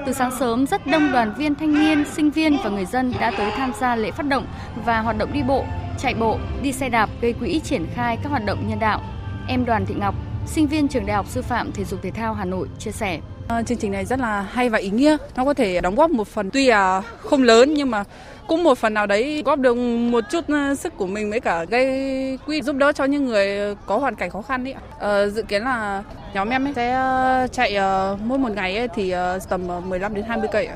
[0.06, 3.32] Từ sáng sớm, rất đông đoàn viên thanh niên, sinh viên và người dân đã
[3.38, 4.46] tới tham gia lễ phát động
[4.84, 5.64] và hoạt động đi bộ,
[5.98, 9.15] chạy bộ, đi xe đạp gây quỹ triển khai các hoạt động nhân đạo.
[9.48, 10.14] Em Đoàn Thị Ngọc,
[10.46, 13.18] sinh viên trường Đại học Sư phạm Thể dục Thể thao Hà Nội chia sẻ.
[13.48, 15.16] À, chương trình này rất là hay và ý nghĩa.
[15.36, 18.04] Nó có thể đóng góp một phần tuy là không lớn nhưng mà
[18.46, 19.74] cũng một phần nào đấy góp được
[20.10, 23.74] một chút à, sức của mình với cả gây quỹ giúp đỡ cho những người
[23.86, 24.74] có hoàn cảnh khó khăn ấy.
[25.00, 26.02] À, dự kiến là
[26.34, 27.78] nhóm em ấy sẽ à, chạy
[28.24, 29.14] mỗi một ngày ấy thì
[29.48, 30.68] tầm 15 đến 20 cây.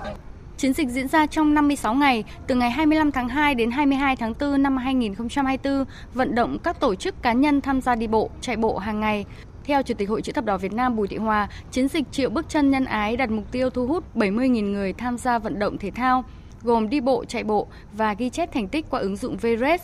[0.60, 4.34] Chiến dịch diễn ra trong 56 ngày, từ ngày 25 tháng 2 đến 22 tháng
[4.40, 8.56] 4 năm 2024, vận động các tổ chức cá nhân tham gia đi bộ, chạy
[8.56, 9.24] bộ hàng ngày.
[9.64, 12.30] Theo Chủ tịch Hội chữ thập đỏ Việt Nam Bùi Thị Hòa, chiến dịch triệu
[12.30, 15.78] bước chân nhân ái đặt mục tiêu thu hút 70.000 người tham gia vận động
[15.78, 16.24] thể thao,
[16.62, 19.82] gồm đi bộ, chạy bộ và ghi chép thành tích qua ứng dụng VRES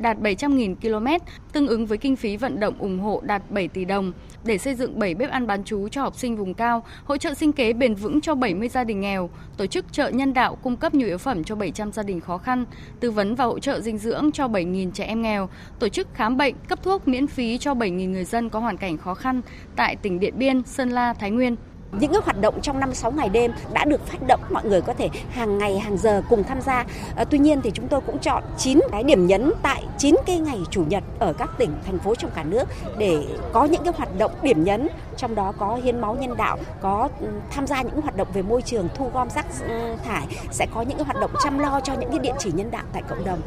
[0.00, 3.84] đạt 700.000 km, tương ứng với kinh phí vận động ủng hộ đạt 7 tỷ
[3.84, 4.12] đồng
[4.44, 7.34] để xây dựng 7 bếp ăn bán trú cho học sinh vùng cao, hỗ trợ
[7.34, 10.76] sinh kế bền vững cho 70 gia đình nghèo, tổ chức chợ nhân đạo cung
[10.76, 12.64] cấp nhu yếu phẩm cho 700 gia đình khó khăn,
[13.00, 16.36] tư vấn và hỗ trợ dinh dưỡng cho 7.000 trẻ em nghèo, tổ chức khám
[16.36, 19.40] bệnh, cấp thuốc miễn phí cho 7.000 người dân có hoàn cảnh khó khăn
[19.76, 21.56] tại tỉnh Điện Biên, Sơn La, Thái Nguyên.
[21.92, 24.80] Những cái hoạt động trong năm sáu ngày đêm đã được phát động, mọi người
[24.80, 26.84] có thể hàng ngày hàng giờ cùng tham gia.
[27.16, 30.38] À, tuy nhiên thì chúng tôi cũng chọn 9 cái điểm nhấn tại 9 cái
[30.38, 32.64] ngày chủ nhật ở các tỉnh thành phố trong cả nước
[32.98, 36.58] để có những cái hoạt động điểm nhấn trong đó có hiến máu nhân đạo,
[36.80, 40.26] có ừ, tham gia những hoạt động về môi trường, thu gom rác ừ, thải,
[40.50, 42.84] sẽ có những cái hoạt động chăm lo cho những cái địa chỉ nhân đạo
[42.92, 43.40] tại cộng đồng.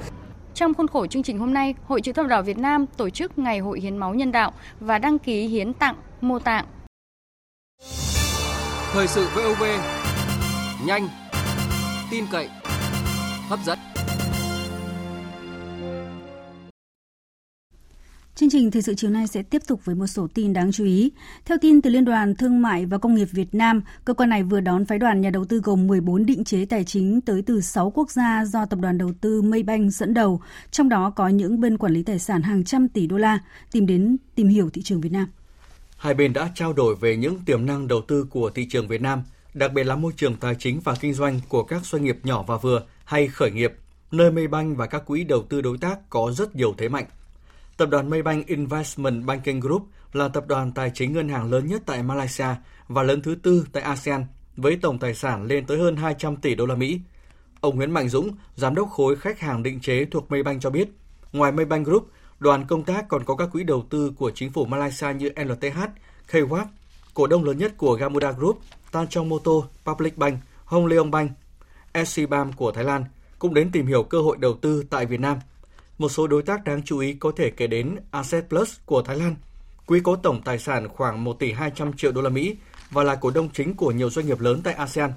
[0.53, 3.39] Trong khuôn khổ chương trình hôm nay, Hội chữ thập đỏ Việt Nam tổ chức
[3.39, 6.65] Ngày hội hiến máu nhân đạo và đăng ký hiến tặng, mô tạng
[8.93, 9.63] Thời sự VOV
[10.85, 11.07] nhanh,
[12.11, 12.49] tin cậy,
[13.47, 13.79] hấp dẫn.
[18.35, 20.85] Chương trình thời sự chiều nay sẽ tiếp tục với một số tin đáng chú
[20.85, 21.11] ý.
[21.45, 24.43] Theo tin từ Liên đoàn Thương mại và Công nghiệp Việt Nam, cơ quan này
[24.43, 27.61] vừa đón phái đoàn nhà đầu tư gồm 14 định chế tài chính tới từ
[27.61, 31.59] 6 quốc gia do tập đoàn đầu tư Maybank dẫn đầu, trong đó có những
[31.59, 33.39] bên quản lý tài sản hàng trăm tỷ đô la
[33.71, 35.27] tìm đến tìm hiểu thị trường Việt Nam
[36.01, 39.01] hai bên đã trao đổi về những tiềm năng đầu tư của thị trường Việt
[39.01, 42.17] Nam, đặc biệt là môi trường tài chính và kinh doanh của các doanh nghiệp
[42.23, 43.73] nhỏ và vừa hay khởi nghiệp,
[44.11, 47.05] nơi Maybank và các quỹ đầu tư đối tác có rất nhiều thế mạnh.
[47.77, 51.81] Tập đoàn Maybank Investment Banking Group là tập đoàn tài chính ngân hàng lớn nhất
[51.85, 52.55] tại Malaysia
[52.87, 54.25] và lớn thứ tư tại ASEAN
[54.57, 56.99] với tổng tài sản lên tới hơn 200 tỷ đô la Mỹ.
[57.59, 60.89] Ông Nguyễn Mạnh Dũng, giám đốc khối khách hàng định chế thuộc Maybank cho biết,
[61.33, 62.07] ngoài Maybank Group,
[62.41, 65.79] Đoàn công tác còn có các quỹ đầu tư của chính phủ Malaysia như LTH,
[66.31, 66.65] KWAP,
[67.13, 68.59] cổ đông lớn nhất của Gamuda Group,
[68.91, 69.51] Tanchong Moto,
[69.85, 71.31] Public Bank, Hong Leong Bank,
[72.05, 73.05] SCBAM của Thái Lan
[73.39, 75.37] cũng đến tìm hiểu cơ hội đầu tư tại Việt Nam.
[75.97, 79.17] Một số đối tác đáng chú ý có thể kể đến Asset Plus của Thái
[79.17, 79.35] Lan,
[79.85, 82.55] quỹ có tổng tài sản khoảng 1 tỷ 200 triệu đô la Mỹ
[82.91, 85.11] và là cổ đông chính của nhiều doanh nghiệp lớn tại ASEAN.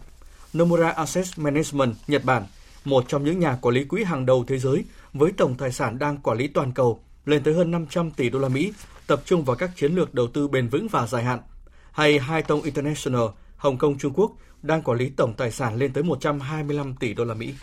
[0.53, 2.43] Nomura Asset Management Nhật Bản,
[2.85, 5.99] một trong những nhà quản lý quỹ hàng đầu thế giới với tổng tài sản
[5.99, 8.73] đang quản lý toàn cầu lên tới hơn 500 tỷ đô la Mỹ,
[9.07, 11.41] tập trung vào các chiến lược đầu tư bền vững và dài hạn.
[11.93, 14.33] Hay Hai Tông International, Hồng Kông Trung Quốc
[14.63, 17.55] đang quản lý tổng tài sản lên tới 125 tỷ đô la Mỹ.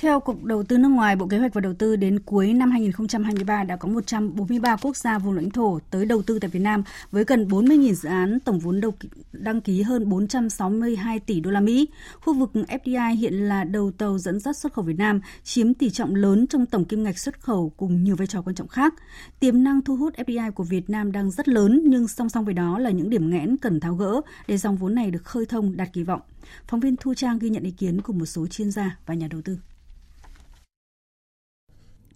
[0.00, 2.70] Theo Cục Đầu tư nước ngoài, Bộ Kế hoạch và Đầu tư đến cuối năm
[2.70, 6.82] 2023 đã có 143 quốc gia vùng lãnh thổ tới đầu tư tại Việt Nam
[7.10, 8.94] với gần 40.000 dự án tổng vốn đầu
[9.32, 11.88] đăng ký hơn 462 tỷ đô la Mỹ.
[12.20, 15.90] Khu vực FDI hiện là đầu tàu dẫn dắt xuất khẩu Việt Nam, chiếm tỷ
[15.90, 18.94] trọng lớn trong tổng kim ngạch xuất khẩu cùng nhiều vai trò quan trọng khác.
[19.40, 22.54] Tiềm năng thu hút FDI của Việt Nam đang rất lớn nhưng song song với
[22.54, 25.76] đó là những điểm nghẽn cần tháo gỡ để dòng vốn này được khơi thông
[25.76, 26.20] đạt kỳ vọng.
[26.66, 29.28] Phóng viên Thu Trang ghi nhận ý kiến của một số chuyên gia và nhà
[29.30, 29.58] đầu tư.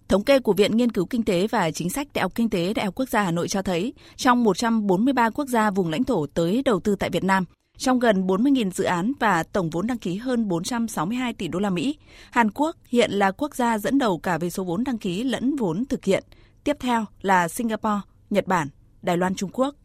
[0.07, 2.73] Thống kê của Viện Nghiên cứu Kinh tế và Chính sách Đại học Kinh tế
[2.73, 6.25] Đại học Quốc gia Hà Nội cho thấy, trong 143 quốc gia vùng lãnh thổ
[6.27, 7.45] tới đầu tư tại Việt Nam,
[7.77, 11.69] trong gần 40.000 dự án và tổng vốn đăng ký hơn 462 tỷ đô la
[11.69, 11.97] Mỹ,
[12.31, 15.55] Hàn Quốc hiện là quốc gia dẫn đầu cả về số vốn đăng ký lẫn
[15.55, 16.23] vốn thực hiện.
[16.63, 18.67] Tiếp theo là Singapore, Nhật Bản,
[19.01, 19.75] Đài Loan Trung Quốc.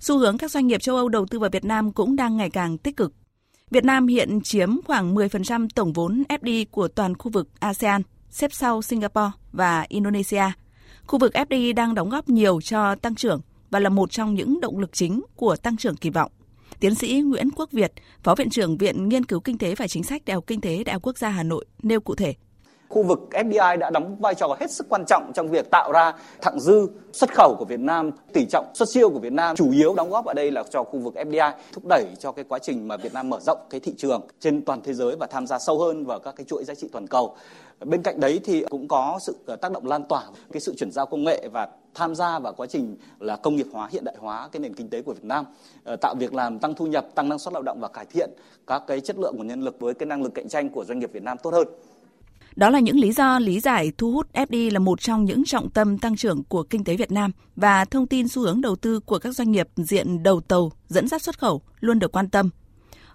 [0.00, 2.50] Xu hướng các doanh nghiệp châu Âu đầu tư vào Việt Nam cũng đang ngày
[2.50, 3.12] càng tích cực.
[3.70, 8.52] Việt Nam hiện chiếm khoảng 10% tổng vốn FDI của toàn khu vực ASEAN xếp
[8.52, 10.44] sau Singapore và Indonesia.
[11.06, 13.40] Khu vực FDI đang đóng góp nhiều cho tăng trưởng
[13.70, 16.32] và là một trong những động lực chính của tăng trưởng kỳ vọng.
[16.80, 17.92] Tiến sĩ Nguyễn Quốc Việt,
[18.22, 20.84] Phó Viện trưởng Viện Nghiên cứu Kinh tế và Chính sách Đại học Kinh tế
[20.84, 22.34] Đại học Quốc gia Hà Nội nêu cụ thể
[22.92, 26.12] khu vực FDI đã đóng vai trò hết sức quan trọng trong việc tạo ra
[26.40, 29.70] thặng dư xuất khẩu của Việt Nam, tỷ trọng xuất siêu của Việt Nam chủ
[29.70, 32.58] yếu đóng góp ở đây là cho khu vực FDI, thúc đẩy cho cái quá
[32.58, 35.46] trình mà Việt Nam mở rộng cái thị trường trên toàn thế giới và tham
[35.46, 37.36] gia sâu hơn vào các cái chuỗi giá trị toàn cầu.
[37.84, 40.92] Bên cạnh đấy thì cũng có sự ờ, tác động lan tỏa cái sự chuyển
[40.92, 44.14] giao công nghệ và tham gia vào quá trình là công nghiệp hóa hiện đại
[44.18, 45.44] hóa cái nền kinh tế của Việt Nam
[45.84, 48.30] ờ, tạo việc làm tăng thu nhập tăng năng suất lao động và cải thiện
[48.66, 50.98] các cái chất lượng của nhân lực với cái năng lực cạnh tranh của doanh
[50.98, 51.68] nghiệp Việt Nam tốt hơn
[52.56, 55.70] đó là những lý do lý giải thu hút FDI là một trong những trọng
[55.70, 59.00] tâm tăng trưởng của kinh tế Việt Nam và thông tin xu hướng đầu tư
[59.00, 62.50] của các doanh nghiệp diện đầu tàu dẫn dắt xuất khẩu luôn được quan tâm.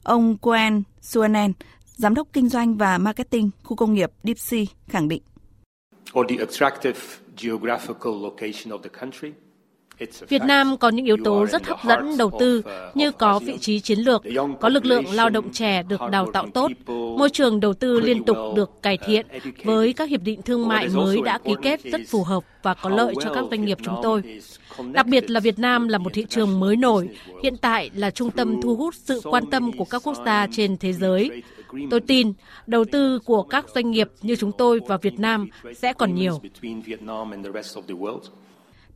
[0.03, 1.53] Ông Quen Suenen,
[1.85, 5.21] Giám đốc Kinh doanh và Marketing khu công nghiệp Deep khẳng định.
[6.19, 6.99] Or the attractive
[7.37, 9.31] geographical location of the country
[10.29, 12.61] Việt Nam có những yếu tố rất hấp dẫn đầu tư
[12.95, 14.23] như có vị trí chiến lược,
[14.61, 16.71] có lực lượng lao động trẻ được đào tạo tốt,
[17.17, 19.25] môi trường đầu tư liên tục được cải thiện
[19.63, 22.89] với các hiệp định thương mại mới đã ký kết rất phù hợp và có
[22.89, 24.21] lợi cho các doanh nghiệp chúng tôi.
[24.91, 27.09] Đặc biệt là Việt Nam là một thị trường mới nổi,
[27.43, 30.77] hiện tại là trung tâm thu hút sự quan tâm của các quốc gia trên
[30.77, 31.43] thế giới.
[31.89, 32.33] Tôi tin
[32.67, 36.41] đầu tư của các doanh nghiệp như chúng tôi vào Việt Nam sẽ còn nhiều.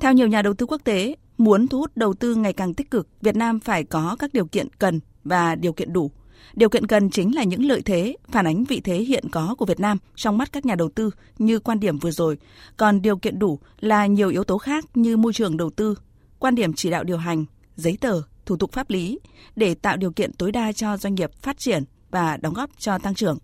[0.02, 2.92] Theo nhiều nhà đầu tư quốc tế, muốn thu hút đầu tư ngày càng tích
[2.92, 6.12] cực, Việt Nam phải có các điều kiện cần và điều kiện đủ.
[6.54, 9.66] Điều kiện cần chính là những lợi thế, phản ánh vị thế hiện có của
[9.66, 12.38] Việt Nam trong mắt các nhà đầu tư như quan điểm vừa rồi.
[12.78, 15.96] Còn điều kiện đủ là nhiều yếu tố khác như môi trường đầu tư,
[16.40, 19.20] quan điểm chỉ đạo điều hành, giấy tờ, thủ tục pháp lý
[19.56, 22.98] để tạo điều kiện tối đa cho doanh nghiệp phát triển và đóng góp cho
[22.98, 23.38] tăng trưởng.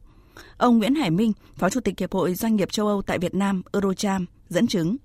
[0.58, 3.36] Ông Nguyễn Hải Minh, Phó Chủ tịch Hiệp hội Doanh nghiệp châu Âu tại Việt
[3.36, 4.98] Nam Eurocharm dẫn chứng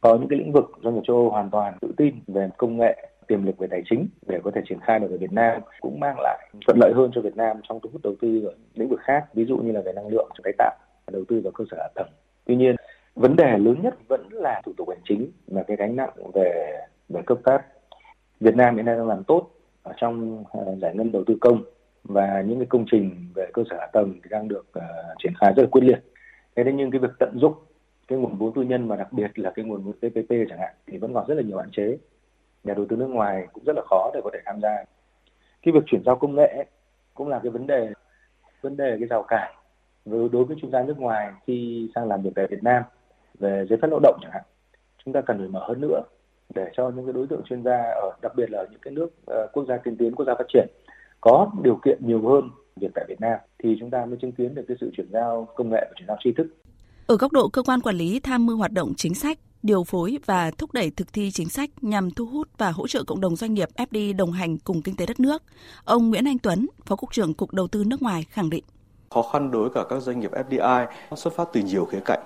[0.00, 2.78] có những cái lĩnh vực doanh nghiệp châu Âu hoàn toàn tự tin về công
[2.78, 5.60] nghệ tiềm lực về tài chính để có thể triển khai được ở Việt Nam
[5.80, 8.54] cũng mang lại thuận lợi hơn cho Việt Nam trong thu hút đầu tư ở
[8.74, 10.74] lĩnh vực khác ví dụ như là về năng lượng tái tạo
[11.12, 12.08] đầu tư vào cơ sở hạ tầng.
[12.44, 12.76] Tuy nhiên
[13.14, 16.80] vấn đề lớn nhất vẫn là thủ tục hành chính và cái gánh nặng về
[17.08, 17.58] về cấp phép
[18.40, 19.50] Việt Nam hiện nay đang làm tốt
[19.82, 21.64] ở trong ờ, giải ngân đầu tư công
[22.04, 24.82] và những cái công trình về cơ sở hạ tầng thì đang được uh,
[25.18, 25.98] triển khai rất là quyết liệt.
[26.56, 27.54] Thế nên nhưng cái việc tận dụng
[28.08, 30.74] cái nguồn vốn tư nhân và đặc biệt là cái nguồn vốn PPP chẳng hạn
[30.86, 31.98] thì vẫn còn rất là nhiều hạn chế.
[32.64, 34.84] Nhà đầu tư nước ngoài cũng rất là khó để có thể tham gia.
[35.62, 36.66] Cái việc chuyển giao công nghệ
[37.14, 37.92] cũng là cái vấn đề
[38.60, 39.54] vấn đề cái rào cản
[40.04, 42.82] đối với chuyên gia nước ngoài khi sang làm việc tại Việt Nam
[43.38, 44.42] về giấy phép lao động chẳng hạn.
[45.04, 46.02] Chúng ta cần phải mở hơn nữa
[46.54, 49.06] để cho những cái đối tượng chuyên gia ở đặc biệt là những cái nước
[49.06, 50.66] uh, quốc gia tiên tiến quốc gia phát triển
[51.20, 54.54] có điều kiện nhiều hơn việc tại Việt Nam thì chúng ta mới chứng kiến
[54.54, 56.46] được cái sự chuyển giao công nghệ và chuyển giao tri thức
[57.06, 60.18] ở góc độ cơ quan quản lý tham mưu hoạt động chính sách, điều phối
[60.26, 63.36] và thúc đẩy thực thi chính sách nhằm thu hút và hỗ trợ cộng đồng
[63.36, 65.42] doanh nghiệp FDI đồng hành cùng kinh tế đất nước,
[65.84, 68.64] ông Nguyễn Anh Tuấn, Phó Cục trưởng Cục Đầu tư nước ngoài khẳng định.
[69.10, 72.20] Khó khăn đối với cả các doanh nghiệp FDI xuất phát từ nhiều khía cạnh.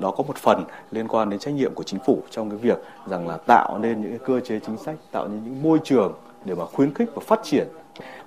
[0.00, 2.78] Đó có một phần liên quan đến trách nhiệm của chính phủ trong cái việc
[3.06, 6.12] rằng là tạo nên những cái cơ chế chính sách, tạo nên những môi trường
[6.44, 7.68] để mà khuyến khích và phát triển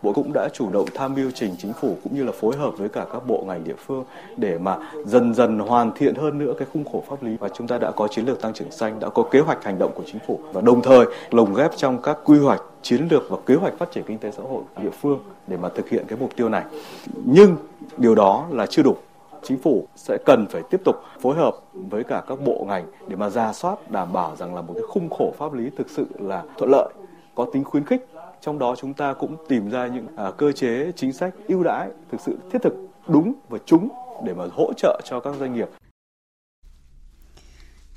[0.02, 2.78] Bộ cũng đã chủ động tham mưu trình chính phủ cũng như là phối hợp
[2.78, 4.04] với cả các bộ ngành địa phương
[4.38, 7.38] để mà dần dần hoàn thiện hơn nữa cái khung khổ pháp lý.
[7.40, 9.80] Và chúng ta đã có chiến lược tăng trưởng xanh, đã có kế hoạch hành
[9.80, 13.30] động của chính phủ và đồng thời lồng ghép trong các quy hoạch chiến lược
[13.30, 16.06] và kế hoạch phát triển kinh tế xã hội địa phương để mà thực hiện
[16.08, 16.64] cái mục tiêu này.
[17.26, 17.56] Nhưng
[17.98, 18.96] điều đó là chưa đủ.
[19.44, 23.16] Chính phủ sẽ cần phải tiếp tục phối hợp với cả các bộ ngành để
[23.16, 26.06] mà ra soát đảm bảo rằng là một cái khung khổ pháp lý thực sự
[26.20, 26.90] là thuận lợi
[27.38, 28.06] có tính khuyến khích
[28.42, 31.90] trong đó chúng ta cũng tìm ra những à, cơ chế chính sách ưu đãi
[32.12, 32.74] thực sự thiết thực
[33.08, 33.90] đúng và trúng
[34.26, 35.68] để mà hỗ trợ cho các doanh nghiệp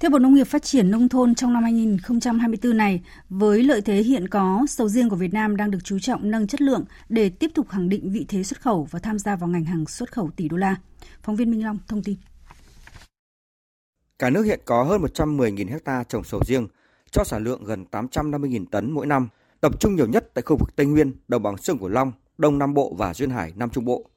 [0.00, 3.94] theo Bộ Nông nghiệp Phát triển Nông thôn trong năm 2024 này, với lợi thế
[3.94, 7.28] hiện có, sầu riêng của Việt Nam đang được chú trọng nâng chất lượng để
[7.28, 10.12] tiếp tục khẳng định vị thế xuất khẩu và tham gia vào ngành hàng xuất
[10.12, 10.76] khẩu tỷ đô la.
[11.22, 12.16] Phóng viên Minh Long thông tin.
[14.18, 16.68] Cả nước hiện có hơn 110.000 ha trồng sầu riêng,
[17.10, 19.28] cho sản lượng gần 850.000 tấn mỗi năm–
[19.60, 22.58] tập trung nhiều nhất tại khu vực Tây Nguyên, đồng bằng sông Cửu Long, Đông
[22.58, 24.10] Nam Bộ và duyên hải Nam Trung Bộ.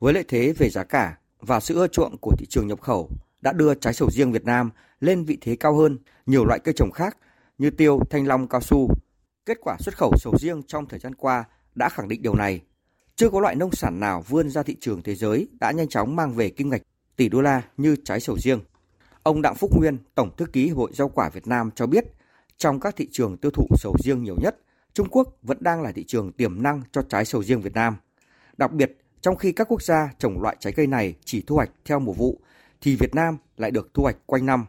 [0.00, 3.10] Với lợi thế về giá cả và sự ưa chuộng của thị trường nhập khẩu
[3.40, 6.74] đã đưa trái sầu riêng Việt Nam lên vị thế cao hơn nhiều loại cây
[6.76, 7.16] trồng khác
[7.58, 8.88] như tiêu, thanh long, cao su.
[9.46, 12.60] Kết quả xuất khẩu sầu riêng trong thời gian qua đã khẳng định điều này.
[13.16, 16.16] Chưa có loại nông sản nào vươn ra thị trường thế giới đã nhanh chóng
[16.16, 16.82] mang về kim ngạch
[17.16, 18.60] tỷ đô la như trái sầu riêng.
[19.22, 22.04] Ông Đặng Phúc Nguyên, Tổng thư ký Hội Rau quả Việt Nam cho biết,
[22.56, 24.56] trong các thị trường tiêu thụ sầu riêng nhiều nhất,
[24.92, 27.96] Trung Quốc vẫn đang là thị trường tiềm năng cho trái sầu riêng Việt Nam.
[28.56, 31.70] Đặc biệt, trong khi các quốc gia trồng loại trái cây này chỉ thu hoạch
[31.84, 32.40] theo mùa vụ,
[32.80, 34.66] thì Việt Nam lại được thu hoạch quanh năm.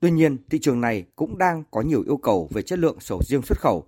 [0.00, 3.22] Tuy nhiên, thị trường này cũng đang có nhiều yêu cầu về chất lượng sầu
[3.22, 3.84] riêng xuất khẩu.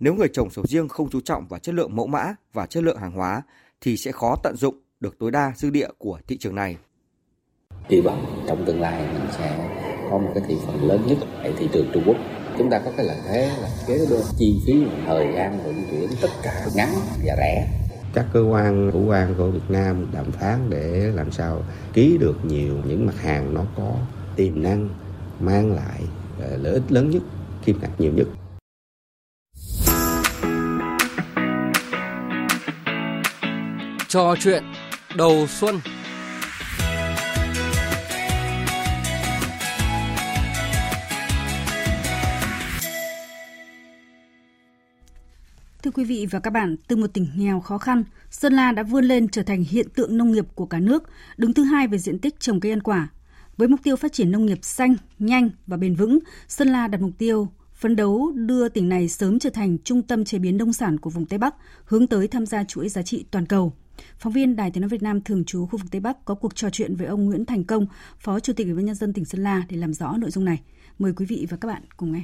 [0.00, 2.84] Nếu người trồng sầu riêng không chú trọng vào chất lượng mẫu mã và chất
[2.84, 3.42] lượng hàng hóa
[3.80, 6.76] thì sẽ khó tận dụng được tối đa dư địa của thị trường này.
[7.88, 9.70] Kỳ vọng trong tương lai mình sẽ
[10.10, 12.16] có một cái thị phần lớn nhất tại thị trường Trung Quốc.
[12.58, 16.10] Chúng ta có cái lợi thế là kế bên chi phí thời gian vận chuyển
[16.20, 16.88] tất cả ngắn
[17.24, 17.68] và rẻ.
[18.14, 22.44] Các cơ quan chủ quan của Việt Nam đàm phán để làm sao ký được
[22.44, 23.94] nhiều những mặt hàng nó có
[24.36, 24.88] tiềm năng
[25.40, 26.00] mang lại
[26.40, 27.22] ờ, lợi ích lớn nhất,
[27.64, 28.26] kim ngạch nhiều nhất.
[34.08, 34.62] Trò chuyện
[35.16, 35.80] đầu xuân
[45.98, 49.04] quý vị và các bạn, từ một tỉnh nghèo khó khăn, Sơn La đã vươn
[49.04, 51.02] lên trở thành hiện tượng nông nghiệp của cả nước,
[51.36, 53.08] đứng thứ hai về diện tích trồng cây ăn quả.
[53.56, 57.00] Với mục tiêu phát triển nông nghiệp xanh, nhanh và bền vững, Sơn La đặt
[57.00, 60.72] mục tiêu phấn đấu đưa tỉnh này sớm trở thành trung tâm chế biến nông
[60.72, 63.72] sản của vùng Tây Bắc, hướng tới tham gia chuỗi giá trị toàn cầu.
[64.18, 66.54] Phóng viên Đài Tiếng nói Việt Nam thường trú khu vực Tây Bắc có cuộc
[66.54, 67.86] trò chuyện với ông Nguyễn Thành Công,
[68.18, 70.44] Phó Chủ tịch Ủy ban nhân dân tỉnh Sơn La để làm rõ nội dung
[70.44, 70.60] này.
[70.98, 72.22] Mời quý vị và các bạn cùng nghe.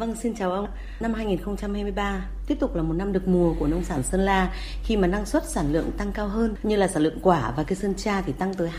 [0.00, 0.68] Vâng, xin chào ông.
[1.00, 4.54] Năm 2023 tiếp tục là một năm được mùa của nông sản Sơn La
[4.84, 7.62] khi mà năng suất sản lượng tăng cao hơn như là sản lượng quả và
[7.62, 8.70] cây sơn tra thì tăng tới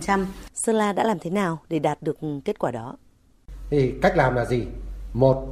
[0.00, 0.24] 25%.
[0.54, 2.96] Sơn La đã làm thế nào để đạt được kết quả đó?
[3.70, 4.66] Thì cách làm là gì?
[5.12, 5.48] Một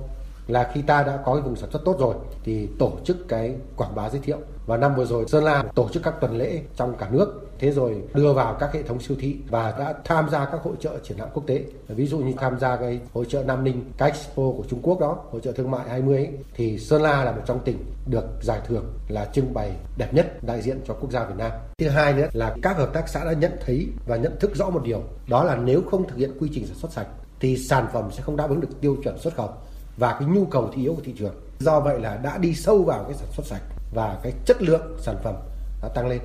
[0.46, 3.54] là khi ta đã có cái vùng sản xuất tốt rồi thì tổ chức cái
[3.76, 6.62] quảng bá giới thiệu và năm vừa rồi Sơn La tổ chức các tuần lễ
[6.76, 10.30] trong cả nước thế rồi đưa vào các hệ thống siêu thị và đã tham
[10.30, 11.64] gia các hội trợ triển lãm quốc tế.
[11.88, 15.00] Ví dụ như tham gia cái hội trợ Nam Ninh cái Expo của Trung Quốc
[15.00, 18.24] đó hội trợ thương mại 20 ấy, thì Sơn La là một trong tỉnh được
[18.42, 21.50] giải thưởng là trưng bày đẹp nhất đại diện cho quốc gia Việt Nam.
[21.78, 24.70] Thứ hai nữa là các hợp tác xã đã nhận thấy và nhận thức rõ
[24.70, 27.06] một điều đó là nếu không thực hiện quy trình sản xuất sạch
[27.40, 29.50] thì sản phẩm sẽ không đáp ứng được tiêu chuẩn xuất khẩu
[29.96, 31.34] và cái nhu cầu thị yếu của thị trường.
[31.58, 33.62] Do vậy là đã đi sâu vào cái sản xuất sạch
[33.94, 35.34] và cái chất lượng sản phẩm
[35.82, 36.20] đã tăng lên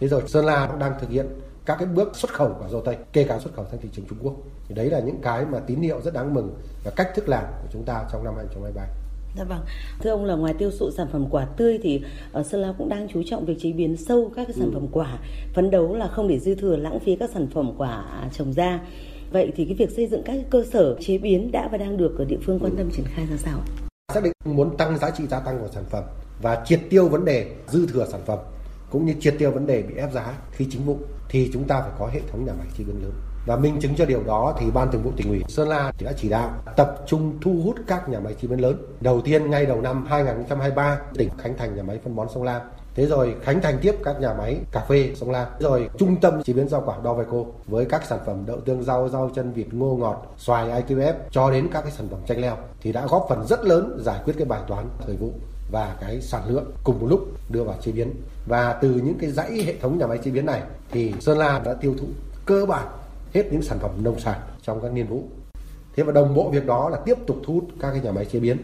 [0.00, 1.26] thế rồi sơn la cũng đang thực hiện
[1.66, 4.06] các cái bước xuất khẩu quả dâu tây kể cả xuất khẩu sang thị trường
[4.08, 4.34] trung quốc
[4.68, 6.54] thì đấy là những cái mà tín hiệu rất đáng mừng
[6.84, 8.86] và cách thức làm của chúng ta trong năm 2023
[9.38, 9.60] Dạ vâng.
[10.00, 12.88] Thưa ông là ngoài tiêu thụ sản phẩm quả tươi thì ở Sơn La cũng
[12.88, 14.70] đang chú trọng việc chế biến sâu các cái sản ừ.
[14.74, 15.18] phẩm quả,
[15.54, 18.80] phấn đấu là không để dư thừa lãng phí các sản phẩm quả trồng ra.
[19.32, 22.18] Vậy thì cái việc xây dựng các cơ sở chế biến đã và đang được
[22.18, 23.58] ở địa phương quan tâm triển khai ra sao?
[24.14, 26.04] Xác định muốn tăng giá trị gia tăng của sản phẩm
[26.42, 28.38] và triệt tiêu vấn đề dư thừa sản phẩm
[28.96, 31.80] cũng như triệt tiêu vấn đề bị ép giá khi chính vụ thì chúng ta
[31.80, 33.12] phải có hệ thống nhà máy chế biến lớn
[33.46, 36.12] và minh chứng cho điều đó thì ban thường vụ tỉnh ủy Sơn La đã
[36.16, 38.76] chỉ đạo tập trung thu hút các nhà máy chế biến lớn.
[39.00, 42.60] Đầu tiên ngay đầu năm 2023 tỉnh khánh thành nhà máy phân bón sông Lam
[42.94, 45.46] Thế rồi khánh thành tiếp các nhà máy cà phê sông Lam.
[45.60, 49.08] Rồi trung tâm chế biến rau quả Doveco với các sản phẩm đậu tương rau,
[49.08, 52.56] rau chân vịt, ngô ngọt, xoài IQF cho đến các cái sản phẩm chanh leo
[52.80, 55.32] thì đã góp phần rất lớn giải quyết cái bài toán thời vụ
[55.70, 58.14] và cái sản lượng cùng một lúc đưa vào chế biến
[58.46, 61.58] và từ những cái dãy hệ thống nhà máy chế biến này thì Sơn La
[61.58, 62.06] đã tiêu thụ
[62.46, 62.86] cơ bản
[63.34, 65.24] hết những sản phẩm nông sản trong các niên vụ.
[65.96, 68.24] Thế và đồng bộ việc đó là tiếp tục thu hút các cái nhà máy
[68.24, 68.56] chế biến.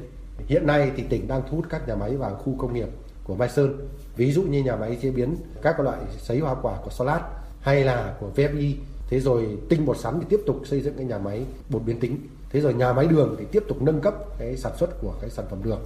[0.47, 2.89] Hiện nay thì tỉnh đang thu hút các nhà máy vào khu công nghiệp
[3.25, 3.89] của Mai Sơn.
[4.17, 7.23] Ví dụ như nhà máy chế biến các loại sấy hoa quả của Solat
[7.61, 8.75] hay là của VFI
[9.09, 12.01] thế rồi tinh bột sắn thì tiếp tục xây dựng cái nhà máy bột biến
[12.01, 12.19] tính.
[12.51, 15.31] Thế rồi nhà máy đường thì tiếp tục nâng cấp cái sản xuất của cái
[15.31, 15.81] sản phẩm đường.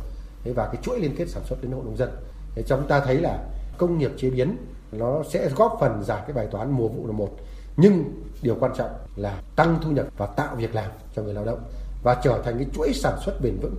[0.44, 2.10] Thế và cái chuỗi liên kết sản xuất đến hộ nông dân.
[2.54, 3.38] Thế chúng ta thấy là
[3.78, 4.56] công nghiệp chế biến,
[4.92, 7.30] nó sẽ góp phần giải cái bài toán mùa vụ là một.
[7.76, 8.04] Nhưng
[8.42, 11.58] điều quan trọng là tăng thu nhập và tạo việc làm cho người lao động
[12.02, 13.74] và trở thành cái chuỗi sản xuất bền vững.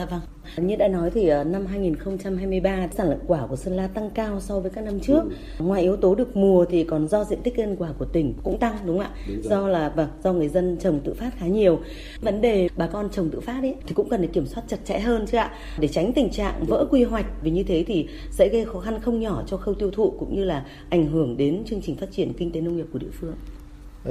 [0.00, 0.20] Dạ vâng.
[0.66, 4.40] Như đã nói thì ờ, năm 2023 sản lượng quả của Sơn La tăng cao
[4.40, 5.22] so với các năm trước.
[5.58, 5.64] Ừ.
[5.64, 8.34] Ngoài yếu tố được mùa thì còn do diện tích cây ăn quả của tỉnh
[8.42, 9.10] cũng tăng đúng không ạ?
[9.28, 11.80] Đúng do là vâng, do người dân trồng tự phát khá nhiều.
[12.20, 14.78] Vấn đề bà con trồng tự phát ấy thì cũng cần phải kiểm soát chặt
[14.84, 17.26] chẽ hơn chứ ạ, để tránh tình trạng vỡ quy hoạch.
[17.42, 20.36] Vì như thế thì sẽ gây khó khăn không nhỏ cho khâu tiêu thụ cũng
[20.36, 23.10] như là ảnh hưởng đến chương trình phát triển kinh tế nông nghiệp của địa
[23.20, 23.34] phương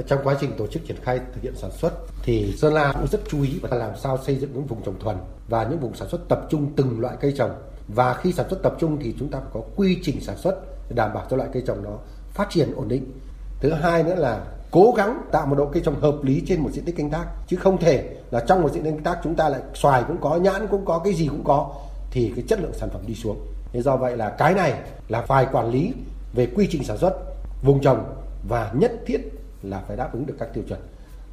[0.06, 3.06] trong quá trình tổ chức triển khai thực hiện sản xuất thì Sơn La cũng
[3.06, 5.16] rất chú ý và làm sao xây dựng những vùng trồng thuần
[5.48, 7.50] và những vùng sản xuất tập trung từng loại cây trồng.
[7.88, 10.54] Và khi sản xuất tập trung thì chúng ta phải có quy trình sản xuất
[10.88, 11.90] để đảm bảo cho loại cây trồng nó
[12.30, 13.12] phát triển ổn định.
[13.60, 16.70] Thứ hai nữa là cố gắng tạo một độ cây trồng hợp lý trên một
[16.72, 19.34] diện tích canh tác, chứ không thể là trong một diện tích canh tác chúng
[19.34, 21.74] ta lại xoài cũng có, nhãn cũng có, cái gì cũng có,
[22.10, 23.46] thì cái chất lượng sản phẩm đi xuống.
[23.72, 25.92] Thế do vậy là cái này là phải quản lý
[26.34, 27.14] về quy trình sản xuất,
[27.62, 28.04] vùng trồng
[28.48, 30.80] và nhất thiết là phải đáp ứng được các tiêu chuẩn.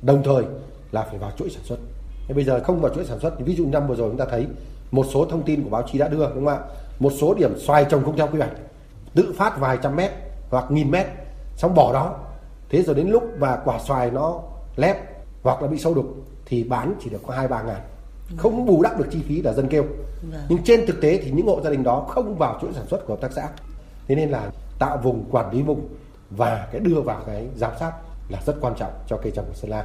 [0.02, 0.44] Đồng thời
[0.92, 1.78] là phải vào chuỗi sản xuất.
[2.28, 4.18] Thế bây giờ không vào chuỗi sản xuất thì ví dụ năm vừa rồi chúng
[4.18, 4.48] ta thấy
[4.92, 6.60] một số thông tin của báo chí đã đưa đúng không ạ?
[7.00, 8.52] Một số điểm xoài trồng không theo quy hoạch
[9.14, 10.12] tự phát vài trăm mét
[10.50, 11.08] hoặc nghìn mét
[11.56, 12.16] xong bỏ đó.
[12.70, 14.42] Thế rồi đến lúc và quả xoài nó
[14.76, 14.98] lép
[15.44, 16.06] hoặc là bị sâu đục
[16.46, 17.82] thì bán chỉ được có hai ba ngàn.
[18.38, 19.84] Không bù đắp được chi phí là dân kêu.
[20.32, 20.42] Vâng.
[20.50, 23.06] nhưng trên thực tế thì những hộ gia đình đó không vào chuỗi sản xuất
[23.06, 23.50] của hợp tác xã.
[24.08, 25.88] Thế nên là tạo vùng quản lý vùng
[26.30, 27.92] và cái đưa vào cái giám sát
[28.30, 29.84] là rất quan trọng cho cây trồng của Sơn La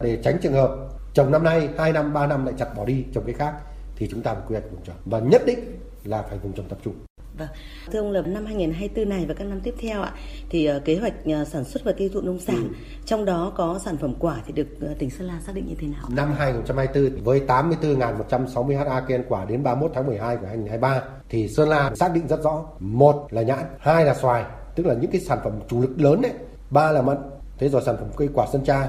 [0.00, 0.76] để tránh trường hợp
[1.14, 3.54] trồng năm nay 2 năm 3 năm lại chặt bỏ đi trồng cái khác
[3.96, 5.58] thì chúng ta phải quy hoạch vùng trồng và nhất định
[6.04, 6.94] là phải vùng trồng tập trung
[7.38, 7.48] Vâng.
[7.92, 10.12] Thưa ông Lập, năm 2024 này và các năm tiếp theo ạ,
[10.50, 12.74] thì uh, kế hoạch uh, sản xuất và tiêu thụ nông sản, ừ.
[13.04, 15.74] trong đó có sản phẩm quả thì được uh, tỉnh Sơn La xác định như
[15.78, 16.04] thế nào?
[16.08, 21.48] Năm 2024 với 84.160 ha cây ăn quả đến 31 tháng 12 của 2023 thì
[21.48, 25.10] Sơn La xác định rất rõ, một là nhãn, hai là xoài, tức là những
[25.10, 26.32] cái sản phẩm chủ lực lớn đấy,
[26.70, 27.18] ba là mận,
[27.58, 28.88] thế rồi sản phẩm cây quả sơn tra,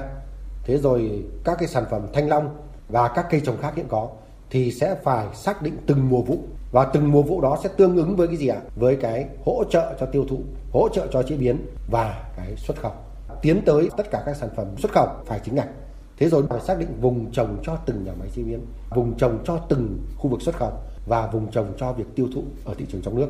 [0.64, 2.56] thế rồi các cái sản phẩm thanh long
[2.88, 4.08] và các cây trồng khác hiện có
[4.50, 6.38] thì sẽ phải xác định từng mùa vụ
[6.72, 8.60] và từng mùa vụ đó sẽ tương ứng với cái gì ạ?
[8.76, 10.38] Với cái hỗ trợ cho tiêu thụ,
[10.72, 12.92] hỗ trợ cho chế biến và cái xuất khẩu.
[13.42, 15.68] Tiến tới tất cả các sản phẩm xuất khẩu phải chính ngạch.
[16.18, 19.38] Thế rồi phải xác định vùng trồng cho từng nhà máy chế biến, vùng trồng
[19.44, 20.72] cho từng khu vực xuất khẩu
[21.06, 23.28] và vùng trồng cho việc tiêu thụ ở thị trường trong nước.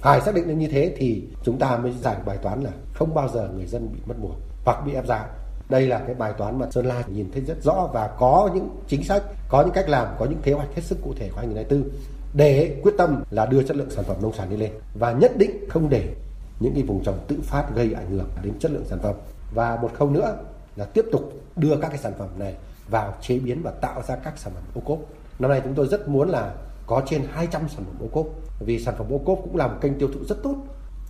[0.00, 3.14] Phải xác định được như thế thì chúng ta mới giải bài toán là không
[3.14, 4.34] bao giờ người dân bị mất mùa
[4.68, 5.26] hoặc bị ép giá.
[5.68, 8.68] Đây là cái bài toán mà Sơn La nhìn thấy rất rõ và có những
[8.88, 11.36] chính sách, có những cách làm, có những kế hoạch hết sức cụ thể của
[11.36, 11.90] 2024
[12.34, 15.32] để quyết tâm là đưa chất lượng sản phẩm nông sản đi lên và nhất
[15.36, 16.14] định không để
[16.60, 19.14] những cái vùng trồng tự phát gây ảnh hưởng đến chất lượng sản phẩm.
[19.54, 20.36] Và một khâu nữa
[20.76, 22.54] là tiếp tục đưa các cái sản phẩm này
[22.90, 24.98] vào chế biến và tạo ra các sản phẩm ô cốp.
[25.38, 26.54] Năm nay chúng tôi rất muốn là
[26.86, 28.26] có trên 200 sản phẩm ô cốp
[28.60, 30.54] vì sản phẩm ô cốp cũng là một kênh tiêu thụ rất tốt.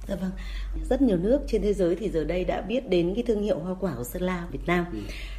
[0.08, 0.30] Dạ vâng.
[0.90, 3.58] Rất nhiều nước trên thế giới thì giờ đây đã biết đến cái thương hiệu
[3.58, 4.86] hoa quả của Sơn La Việt Nam.
[4.92, 4.98] Ừ.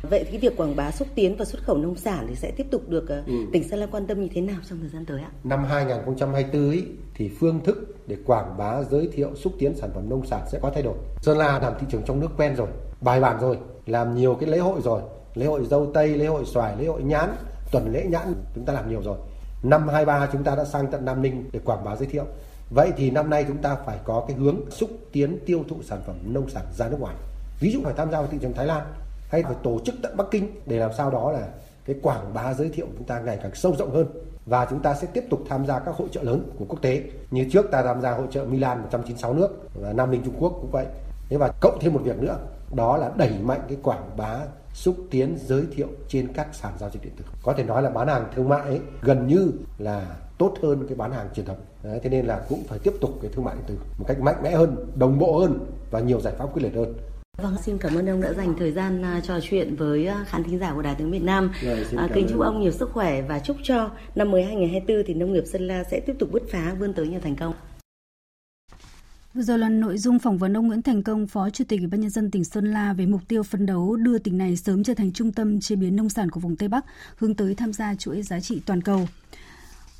[0.09, 2.51] Vậy thì cái việc quảng bá xúc tiến và xuất khẩu nông sản thì sẽ
[2.51, 3.33] tiếp tục được ờ, ừ.
[3.53, 5.29] tỉnh Sơn La quan tâm như thế nào trong thời gian tới ạ?
[5.43, 6.83] Năm 2024 ý,
[7.15, 10.59] thì phương thức để quảng bá giới thiệu xúc tiến sản phẩm nông sản sẽ
[10.61, 10.97] có thay đổi.
[11.21, 12.67] Sơn La làm thị trường trong nước quen rồi,
[13.01, 15.01] bài bản rồi, làm nhiều cái lễ hội rồi,
[15.35, 17.29] lễ hội dâu tây, lễ hội xoài, lễ hội nhãn,
[17.71, 19.17] tuần lễ nhãn chúng ta làm nhiều rồi.
[19.63, 22.25] Năm 23 chúng ta đã sang tận Nam Ninh để quảng bá giới thiệu
[22.69, 26.01] Vậy thì năm nay chúng ta phải có cái hướng xúc tiến tiêu thụ sản
[26.05, 27.15] phẩm nông sản ra nước ngoài.
[27.59, 28.83] Ví dụ phải tham gia vào thị trường Thái Lan
[29.29, 31.47] hay phải tổ chức tận Bắc Kinh để làm sao đó là
[31.85, 34.07] cái quảng bá giới thiệu của chúng ta ngày càng sâu rộng hơn.
[34.45, 37.03] Và chúng ta sẽ tiếp tục tham gia các hội trợ lớn của quốc tế.
[37.31, 40.53] Như trước ta tham gia hội trợ Milan 196 nước và Nam Ninh Trung Quốc
[40.61, 40.85] cũng vậy.
[41.29, 42.37] Thế và cộng thêm một việc nữa
[42.75, 44.39] đó là đẩy mạnh cái quảng bá
[44.73, 47.25] xúc tiến giới thiệu trên các sàn giao dịch điện tử.
[47.43, 50.97] Có thể nói là bán hàng thương mại ấy, gần như là tốt hơn cái
[50.97, 51.57] bán hàng truyền thống.
[51.83, 54.19] Đấy, thế nên là cũng phải tiếp tục cái thương mại điện tử một cách
[54.19, 55.59] mạnh mẽ hơn đồng bộ hơn
[55.91, 56.93] và nhiều giải pháp quyết liệt hơn
[57.41, 60.43] Vâng, xin cảm ơn ông đã dành thời gian uh, trò chuyện với uh, khán
[60.43, 61.51] thính giả của Đài tiếng Việt Nam.
[61.61, 65.13] Rồi, uh, kính chúc ông nhiều sức khỏe và chúc cho năm mới 2024 thì
[65.13, 67.53] nông nghiệp Sơn La sẽ tiếp tục bứt phá vươn tới nhiều thành công.
[69.33, 71.87] Vừa rồi là nội dung phỏng vấn ông Nguyễn Thành Công, Phó Chủ tịch Ủy
[71.87, 74.83] ban nhân dân tỉnh Sơn La về mục tiêu phấn đấu đưa tỉnh này sớm
[74.83, 77.73] trở thành trung tâm chế biến nông sản của vùng Tây Bắc, hướng tới tham
[77.73, 79.07] gia chuỗi giá trị toàn cầu.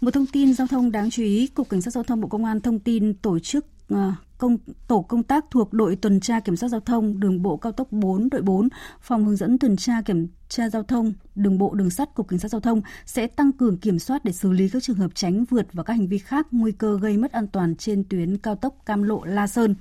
[0.02, 2.46] Một thông tin giao thông đáng chú ý, Cục Cảnh sát Giao thông Bộ Công
[2.46, 3.98] an thông tin tổ chức uh,
[4.38, 7.72] công tổ công tác thuộc đội tuần tra kiểm soát giao thông đường bộ cao
[7.72, 8.68] tốc 4 đội 4,
[9.02, 12.40] phòng hướng dẫn tuần tra kiểm tra giao thông đường bộ đường sắt cục cảnh
[12.40, 15.46] sát giao thông sẽ tăng cường kiểm soát để xử lý các trường hợp tránh
[15.50, 18.56] vượt và các hành vi khác nguy cơ gây mất an toàn trên tuyến cao
[18.56, 19.76] tốc Cam Lộ La Sơn.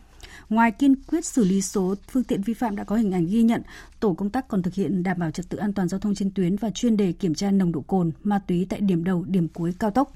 [0.48, 3.42] Ngoài kiên quyết xử lý số phương tiện vi phạm đã có hình ảnh ghi
[3.42, 3.62] nhận,
[4.00, 6.30] tổ công tác còn thực hiện đảm bảo trật tự an toàn giao thông trên
[6.30, 9.48] tuyến và chuyên đề kiểm tra nồng độ cồn, ma túy tại điểm đầu, điểm
[9.48, 10.12] cuối cao tốc.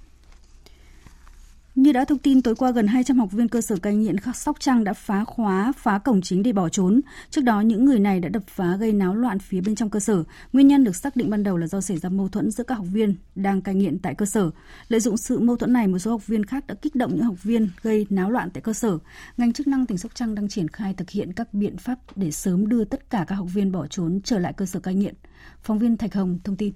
[1.74, 4.56] Như đã thông tin tối qua gần 200 học viên cơ sở cai nghiện Sóc
[4.60, 7.00] Trăng đã phá khóa, phá cổng chính để bỏ trốn.
[7.30, 10.00] Trước đó những người này đã đập phá gây náo loạn phía bên trong cơ
[10.00, 10.24] sở.
[10.52, 12.74] Nguyên nhân được xác định ban đầu là do xảy ra mâu thuẫn giữa các
[12.74, 14.50] học viên đang cai nghiện tại cơ sở.
[14.88, 17.24] Lợi dụng sự mâu thuẫn này, một số học viên khác đã kích động những
[17.24, 18.98] học viên gây náo loạn tại cơ sở.
[19.36, 22.30] Ngành chức năng tỉnh Sóc Trăng đang triển khai thực hiện các biện pháp để
[22.30, 25.14] sớm đưa tất cả các học viên bỏ trốn trở lại cơ sở cai nghiện.
[25.62, 26.72] Phóng viên Thạch Hồng thông tin.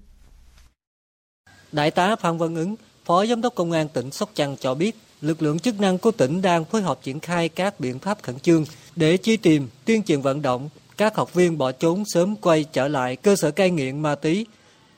[1.73, 2.77] Đại tá Phan Văn Ứng,
[3.07, 6.11] Phó Giám đốc Công an tỉnh Sóc Trăng cho biết, lực lượng chức năng của
[6.11, 8.65] tỉnh đang phối hợp triển khai các biện pháp khẩn trương
[8.97, 12.89] để truy tìm, tuyên truyền vận động các học viên bỏ trốn sớm quay trở
[12.89, 14.47] lại cơ sở cai nghiện ma túy.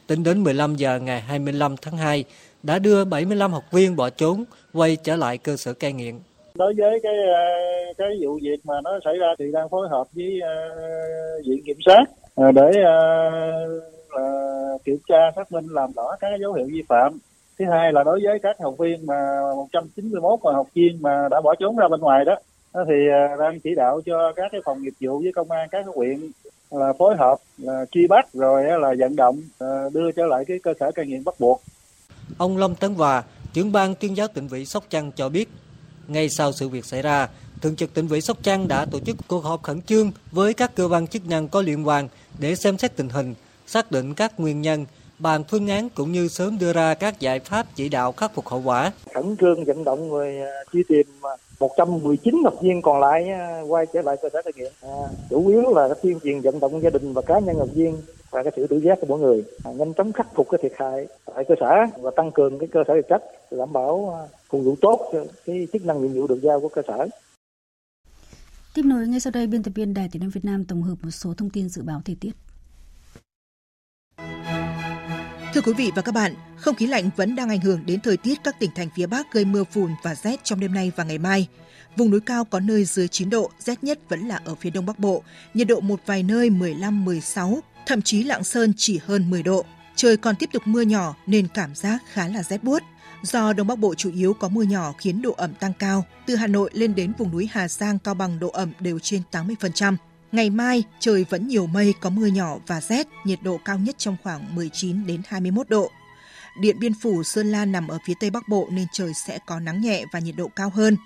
[0.07, 2.25] Tính đến 15 giờ ngày 25 tháng 2,
[2.63, 6.15] đã đưa 75 học viên bỏ trốn quay trở lại cơ sở cai nghiện.
[6.55, 7.43] Đối với cái ờ,
[7.99, 11.77] cái vụ việc mà nó xảy ra thì đang phối hợp với uh, viện kiểm
[11.87, 12.03] sát
[12.41, 12.71] uh, để
[14.17, 17.19] uh, kiểm tra xác minh làm rõ các dấu hiệu vi phạm
[17.59, 21.55] thứ hai là đối với các học viên mà 191 học viên mà đã bỏ
[21.55, 22.35] trốn ra bên ngoài đó
[22.75, 25.87] thì à, đang chỉ đạo cho các cái phòng nghiệp vụ với công an các
[25.95, 26.31] huyện
[26.71, 30.59] là phối hợp là truy bắt rồi là vận động à, đưa trở lại cái
[30.63, 31.63] cơ sở cai nghiện bắt buộc.
[32.39, 35.49] Ông Lâm Tấn Hòa, trưởng ban tuyên giáo tỉnh ủy Sóc Trăng cho biết,
[36.09, 37.29] ngay sau sự việc xảy ra,
[37.61, 40.75] Thường trực tỉnh ủy Sóc Trăng đã tổ chức cuộc họp khẩn trương với các
[40.75, 43.35] cơ quan chức năng có liên quan để xem xét tình hình,
[43.67, 44.87] xác định các nguyên nhân
[45.19, 48.49] bàn phương án cũng như sớm đưa ra các giải pháp chỉ đạo khắc phục
[48.49, 48.93] hậu quả.
[49.15, 50.37] Khẩn trương vận động người
[50.73, 51.07] truy tìm
[51.61, 53.29] 119 học viên còn lại
[53.69, 54.73] quay trở lại cơ sở cai nghiện.
[54.83, 54.99] À,
[55.31, 57.97] chủ yếu là tuyên truyền vận động gia đình và cá nhân học viên
[58.31, 60.73] và cái sự tự giác của mỗi người à, nhanh chóng khắc phục cái thiệt
[60.77, 64.65] hại tại cơ sở và tăng cường cái cơ sở vật chất đảm bảo phục
[64.65, 65.13] vụ tốt
[65.47, 67.09] cái chức năng nhiệm vụ được giao của cơ sở.
[68.75, 70.95] Tiếp nối ngay sau đây, biên tập viên Đài Tiếng nói Việt Nam tổng hợp
[71.03, 72.31] một số thông tin dự báo thời tiết.
[75.55, 78.17] Thưa quý vị và các bạn, không khí lạnh vẫn đang ảnh hưởng đến thời
[78.17, 81.05] tiết các tỉnh thành phía Bắc gây mưa phùn và rét trong đêm nay và
[81.05, 81.49] ngày mai.
[81.97, 84.87] Vùng núi cao có nơi dưới 9 độ, rét nhất vẫn là ở phía Đông
[84.87, 85.23] Bắc Bộ,
[85.55, 89.65] nhiệt độ một vài nơi 15-16, thậm chí Lạng Sơn chỉ hơn 10 độ.
[89.97, 92.83] Trời còn tiếp tục mưa nhỏ nên cảm giác khá là rét buốt.
[93.23, 96.37] Do Đông Bắc Bộ chủ yếu có mưa nhỏ khiến độ ẩm tăng cao, từ
[96.37, 99.97] Hà Nội lên đến vùng núi Hà Giang, Cao Bằng độ ẩm đều trên 80%.
[100.33, 103.95] Ngày mai, trời vẫn nhiều mây, có mưa nhỏ và rét, nhiệt độ cao nhất
[103.99, 105.91] trong khoảng 19 đến 21 độ.
[106.61, 109.61] Điện Biên Phủ, Sơn La nằm ở phía Tây Bắc Bộ nên trời sẽ có
[109.61, 110.97] nắng nhẹ và nhiệt độ cao hơn.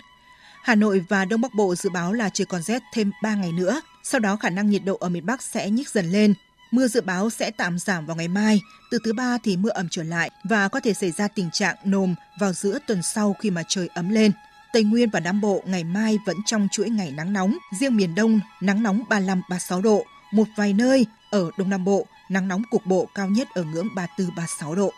[0.63, 3.51] Hà Nội và Đông Bắc Bộ dự báo là trời còn rét thêm 3 ngày
[3.51, 6.33] nữa, sau đó khả năng nhiệt độ ở miền Bắc sẽ nhích dần lên.
[6.71, 8.61] Mưa dự báo sẽ tạm giảm vào ngày mai,
[8.91, 11.75] từ thứ ba thì mưa ẩm trở lại và có thể xảy ra tình trạng
[11.83, 14.31] nồm vào giữa tuần sau khi mà trời ấm lên.
[14.73, 18.15] Tây Nguyên và Nam Bộ ngày mai vẫn trong chuỗi ngày nắng nóng, riêng miền
[18.15, 22.85] Đông nắng nóng 35-36 độ, một vài nơi ở Đông Nam Bộ nắng nóng cục
[22.85, 24.91] bộ cao nhất ở ngưỡng 34-36 độ.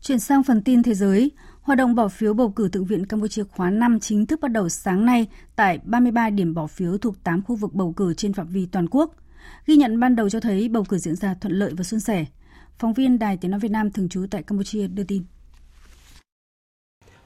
[0.00, 1.30] Chuyển sang phần tin thế giới,
[1.62, 4.68] hoạt động bỏ phiếu bầu cử Thượng viện Campuchia khóa 5 chính thức bắt đầu
[4.68, 5.26] sáng nay
[5.56, 8.88] tại 33 điểm bỏ phiếu thuộc 8 khu vực bầu cử trên phạm vi toàn
[8.90, 9.14] quốc.
[9.66, 12.24] Ghi nhận ban đầu cho thấy bầu cử diễn ra thuận lợi và suôn sẻ.
[12.78, 15.24] Phóng viên Đài Tiếng Nói Việt Nam thường trú tại Campuchia đưa tin.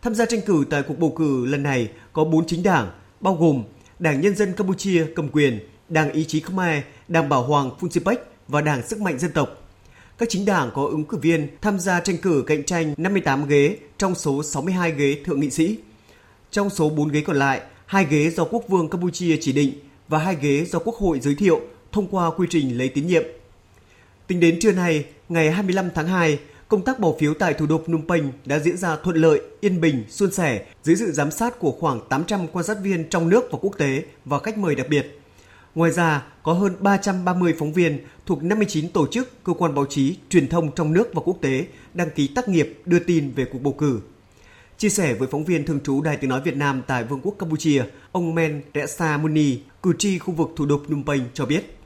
[0.05, 2.91] Tham gia tranh cử tại cuộc bầu cử lần này có 4 chính đảng,
[3.21, 3.65] bao gồm
[3.99, 8.17] Đảng Nhân dân Campuchia cầm quyền, Đảng Ý chí Khmer, Đảng Bảo Hoàng Funchipech
[8.49, 9.49] và Đảng Sức mạnh Dân tộc.
[10.19, 13.77] Các chính đảng có ứng cử viên tham gia tranh cử cạnh tranh 58 ghế
[13.99, 15.79] trong số 62 ghế thượng nghị sĩ.
[16.51, 19.73] Trong số 4 ghế còn lại, hai ghế do Quốc vương Campuchia chỉ định
[20.09, 21.61] và hai ghế do Quốc hội giới thiệu
[21.93, 23.23] thông qua quy trình lấy tín nhiệm.
[24.27, 26.39] Tính đến trưa nay, ngày 25 tháng 2,
[26.75, 29.81] công tác bỏ phiếu tại thủ đô Phnom Penh đã diễn ra thuận lợi, yên
[29.81, 33.45] bình, suôn sẻ dưới sự giám sát của khoảng 800 quan sát viên trong nước
[33.53, 35.21] và quốc tế và khách mời đặc biệt.
[35.75, 40.17] Ngoài ra, có hơn 330 phóng viên thuộc 59 tổ chức, cơ quan báo chí,
[40.29, 43.59] truyền thông trong nước và quốc tế đăng ký tác nghiệp đưa tin về cuộc
[43.59, 44.01] bầu cử.
[44.79, 47.35] Chia sẻ với phóng viên thường trú Đài Tiếng Nói Việt Nam tại Vương quốc
[47.39, 51.79] Campuchia, ông Men Resa Muni, cử tri khu vực thủ đô Phnom Penh cho biết.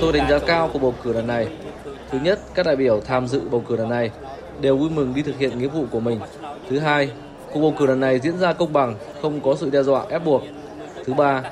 [0.00, 1.48] Tôi đánh giá cao cuộc bầu cử lần này.
[2.10, 4.10] Thứ nhất, các đại biểu tham dự bầu cử lần này
[4.60, 6.20] đều vui mừng đi thực hiện nghĩa vụ của mình.
[6.70, 7.10] Thứ hai,
[7.52, 10.24] cuộc bầu cử lần này diễn ra công bằng, không có sự đe dọa ép
[10.24, 10.42] buộc.
[11.04, 11.42] Thứ ba,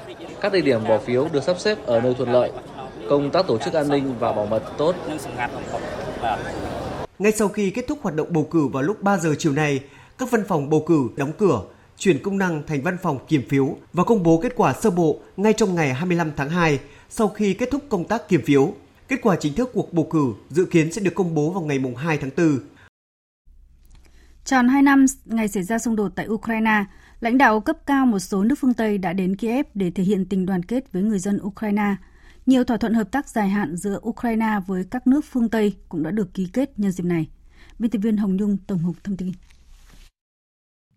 [0.40, 2.50] các địa điểm bỏ phiếu được sắp xếp ở nơi thuận lợi,
[3.08, 4.94] công tác tổ chức an ninh và bảo mật tốt.
[7.18, 9.80] Ngay sau khi kết thúc hoạt động bầu cử vào lúc 3 giờ chiều nay,
[10.18, 11.62] các văn phòng bầu cử đóng cửa,
[11.98, 15.18] chuyển công năng thành văn phòng kiểm phiếu và công bố kết quả sơ bộ
[15.36, 16.78] ngay trong ngày 25 tháng 2
[17.10, 18.72] sau khi kết thúc công tác kiểm phiếu.
[19.12, 21.80] Kết quả chính thức cuộc bầu cử dự kiến sẽ được công bố vào ngày
[21.96, 22.58] 2 tháng 4.
[24.44, 26.84] Tròn 2 năm ngày xảy ra xung đột tại Ukraine,
[27.20, 30.26] lãnh đạo cấp cao một số nước phương Tây đã đến Kiev để thể hiện
[30.26, 31.96] tình đoàn kết với người dân Ukraine.
[32.46, 36.02] Nhiều thỏa thuận hợp tác dài hạn giữa Ukraine với các nước phương Tây cũng
[36.02, 37.28] đã được ký kết nhân dịp này.
[37.78, 39.32] Biên tập viên Hồng Nhung tổng hợp thông tin.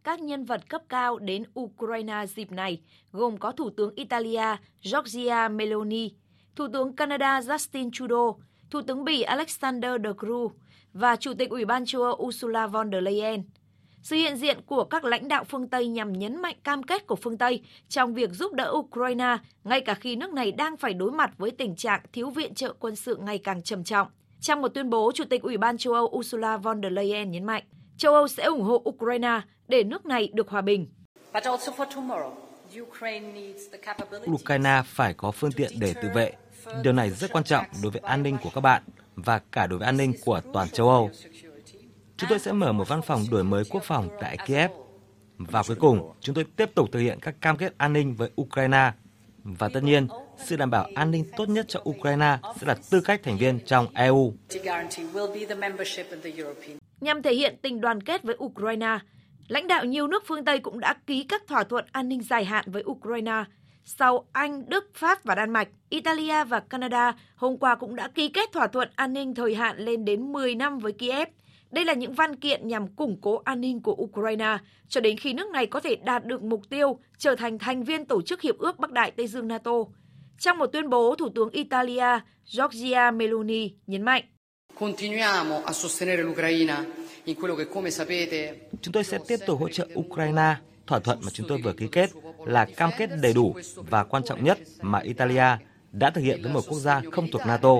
[0.03, 5.49] Các nhân vật cấp cao đến Ukraine dịp này gồm có Thủ tướng Italia Giorgia
[5.49, 6.11] Meloni,
[6.55, 8.39] Thủ tướng Canada Justin Trudeau,
[8.69, 10.47] Thủ tướng Bỉ Alexander De Croo
[10.93, 13.43] và Chủ tịch Ủy ban châu Âu Ursula von der Leyen.
[14.01, 17.15] Sự hiện diện của các lãnh đạo phương Tây nhằm nhấn mạnh cam kết của
[17.15, 21.11] phương Tây trong việc giúp đỡ Ukraine, ngay cả khi nước này đang phải đối
[21.11, 24.07] mặt với tình trạng thiếu viện trợ quân sự ngày càng trầm trọng.
[24.41, 27.43] Trong một tuyên bố, Chủ tịch Ủy ban châu Âu Ursula von der Leyen nhấn
[27.43, 27.63] mạnh,
[27.97, 30.87] châu Âu sẽ ủng hộ Ukraine để nước này được hòa bình.
[34.31, 36.33] Ukraine phải có phương tiện để tự vệ.
[36.83, 38.83] Điều này rất quan trọng đối với an ninh của các bạn
[39.15, 41.11] và cả đối với an ninh của toàn châu Âu.
[42.17, 44.71] Chúng tôi sẽ mở một văn phòng đổi mới quốc phòng tại Kiev.
[45.37, 48.29] Và cuối cùng, chúng tôi tiếp tục thực hiện các cam kết an ninh với
[48.41, 48.91] Ukraine.
[49.43, 50.07] Và tất nhiên,
[50.37, 53.59] sự đảm bảo an ninh tốt nhất cho Ukraine sẽ là tư cách thành viên
[53.59, 54.33] trong EU.
[57.01, 58.99] Nhằm thể hiện tình đoàn kết với Ukraine,
[59.47, 62.45] lãnh đạo nhiều nước phương Tây cũng đã ký các thỏa thuận an ninh dài
[62.45, 63.43] hạn với Ukraine.
[63.85, 68.29] Sau Anh, Đức, Pháp và Đan Mạch, Italia và Canada hôm qua cũng đã ký
[68.29, 71.27] kết thỏa thuận an ninh thời hạn lên đến 10 năm với Kiev.
[71.71, 74.57] Đây là những văn kiện nhằm củng cố an ninh của Ukraine
[74.87, 78.05] cho đến khi nước này có thể đạt được mục tiêu trở thành thành viên
[78.05, 79.71] tổ chức Hiệp ước Bắc Đại Tây Dương NATO.
[80.39, 84.23] Trong một tuyên bố, Thủ tướng Italia Giorgia Meloni nhấn mạnh
[84.79, 86.85] Continuiamo a sostenere l'Ucraina
[87.25, 90.55] in quello che come sapete Chúng tôi sẽ tiếp tục hỗ trợ Ukraine.
[90.87, 92.09] Thỏa thuận mà chúng tôi vừa ký kết
[92.45, 95.57] là cam kết đầy đủ và quan trọng nhất mà Italia
[95.91, 97.73] đã thực hiện với một quốc gia không thuộc NATO.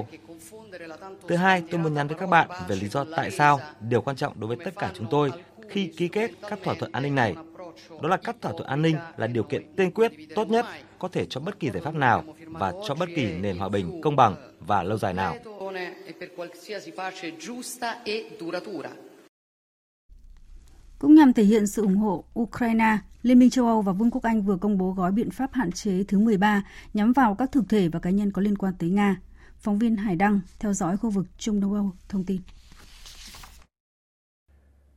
[1.28, 4.16] Thứ hai, tôi muốn nhắn với các bạn về lý do tại sao điều quan
[4.16, 5.32] trọng đối với tất cả chúng tôi
[5.70, 7.36] khi ký kết các thỏa thuận an ninh này.
[8.02, 10.66] Đó là các thỏa thuận an ninh là điều kiện tiên quyết tốt nhất
[11.00, 14.02] có thể cho bất kỳ giải pháp nào và cho bất kỳ nền hòa bình
[14.02, 15.36] công bằng và lâu dài nào.
[21.00, 24.24] Cũng nhằm thể hiện sự ủng hộ Ukraine, Liên minh châu Âu và Vương quốc
[24.24, 27.64] Anh vừa công bố gói biện pháp hạn chế thứ 13 nhắm vào các thực
[27.70, 29.22] thể và cá nhân có liên quan tới Nga.
[29.58, 32.42] Phóng viên Hải Đăng theo dõi khu vực Trung Đông Âu thông tin.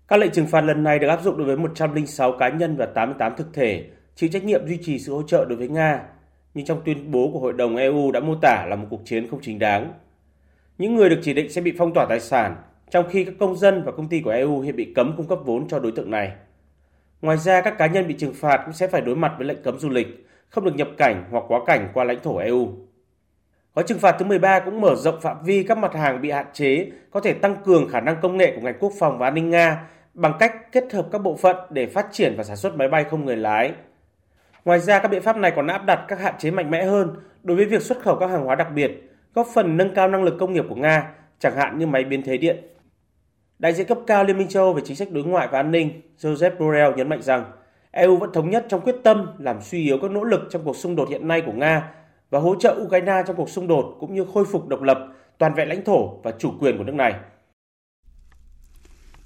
[0.09, 2.87] Các lệnh trừng phạt lần này được áp dụng đối với 106 cá nhân và
[2.87, 6.03] 88 thực thể, chịu trách nhiệm duy trì sự hỗ trợ đối với Nga,
[6.55, 9.29] nhưng trong tuyên bố của Hội đồng EU đã mô tả là một cuộc chiến
[9.31, 9.93] không chính đáng.
[10.79, 12.57] Những người được chỉ định sẽ bị phong tỏa tài sản,
[12.91, 15.39] trong khi các công dân và công ty của EU hiện bị cấm cung cấp
[15.45, 16.33] vốn cho đối tượng này.
[17.23, 19.63] Ngoài ra, các cá nhân bị trừng phạt cũng sẽ phải đối mặt với lệnh
[19.63, 22.69] cấm du lịch, không được nhập cảnh hoặc quá cảnh qua lãnh thổ EU.
[23.75, 26.47] Gói trừng phạt thứ 13 cũng mở rộng phạm vi các mặt hàng bị hạn
[26.53, 29.35] chế, có thể tăng cường khả năng công nghệ của ngành quốc phòng và an
[29.35, 32.77] ninh Nga bằng cách kết hợp các bộ phận để phát triển và sản xuất
[32.77, 33.73] máy bay không người lái.
[34.65, 37.17] Ngoài ra, các biện pháp này còn áp đặt các hạn chế mạnh mẽ hơn
[37.43, 40.23] đối với việc xuất khẩu các hàng hóa đặc biệt, góp phần nâng cao năng
[40.23, 42.57] lực công nghiệp của Nga, chẳng hạn như máy biến thế điện.
[43.59, 45.71] Đại diện cấp cao Liên minh châu Âu về chính sách đối ngoại và an
[45.71, 47.53] ninh Joseph Borrell nhấn mạnh rằng
[47.91, 50.77] EU vẫn thống nhất trong quyết tâm làm suy yếu các nỗ lực trong cuộc
[50.77, 51.91] xung đột hiện nay của Nga
[52.31, 54.99] và hỗ trợ Ukraine trong cuộc xung đột cũng như khôi phục độc lập,
[55.39, 57.15] toàn vẹn lãnh thổ và chủ quyền của nước này.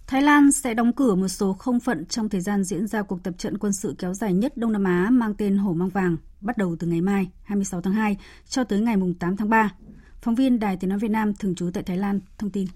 [0.07, 3.23] Thái Lan sẽ đóng cửa một số không phận trong thời gian diễn ra cuộc
[3.23, 6.17] tập trận quân sự kéo dài nhất Đông Nam Á mang tên Hổ Mang Vàng,
[6.41, 8.17] bắt đầu từ ngày mai 26 tháng 2
[8.49, 9.71] cho tới ngày 8 tháng 3.
[10.23, 12.67] Phóng viên Đài Tiếng Nói Việt Nam thường trú tại Thái Lan thông tin.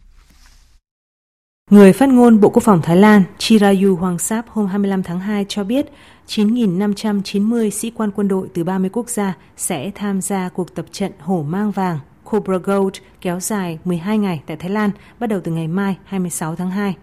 [1.71, 5.65] Người phát ngôn Bộ Quốc phòng Thái Lan Chirayu Hongsap hôm 25 tháng 2 cho
[5.65, 5.87] biết
[6.27, 11.13] 9.590 sĩ quan quân đội từ 30 quốc gia sẽ tham gia cuộc tập trận
[11.19, 15.53] Hổ Mang Vàng Cobra Gold kéo dài 12 ngày tại Thái Lan bắt đầu từ
[15.53, 16.97] ngày mai 26 tháng 2.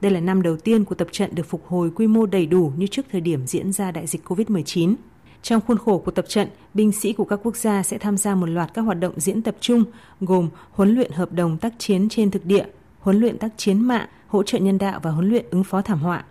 [0.00, 2.72] Đây là năm đầu tiên của tập trận được phục hồi quy mô đầy đủ
[2.76, 4.94] như trước thời điểm diễn ra đại dịch COVID-19.
[5.42, 8.34] Trong khuôn khổ của tập trận, binh sĩ của các quốc gia sẽ tham gia
[8.34, 9.84] một loạt các hoạt động diễn tập chung
[10.20, 12.64] gồm huấn luyện hợp đồng tác chiến trên thực địa,
[13.06, 15.98] huấn luyện tác chiến mạng, hỗ trợ nhân đạo và huấn luyện ứng phó thảm
[15.98, 16.24] họa.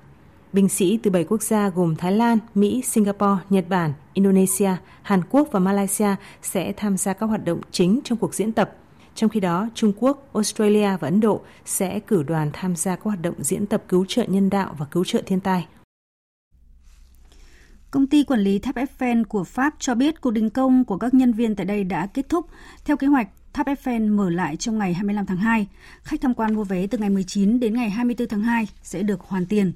[0.54, 4.72] Binh sĩ từ 7 quốc gia gồm Thái Lan, Mỹ, Singapore, Nhật Bản, Indonesia,
[5.02, 8.76] Hàn Quốc và Malaysia sẽ tham gia các hoạt động chính trong cuộc diễn tập.
[9.16, 13.04] Trong khi đó, Trung Quốc, Australia và Ấn Độ sẽ cử đoàn tham gia các
[13.04, 15.68] hoạt động diễn tập cứu trợ nhân đạo và cứu trợ thiên tai.
[17.92, 21.14] Công ty quản lý tháp Eiffel của Pháp cho biết cuộc đình công của các
[21.14, 22.46] nhân viên tại đây đã kết thúc.
[22.86, 25.68] Theo kế hoạch, tháp Eiffel mở lại trong ngày 25 tháng 2.
[26.04, 29.22] Khách tham quan mua vé từ ngày 19 đến ngày 24 tháng 2 sẽ được
[29.22, 29.72] hoàn tiền.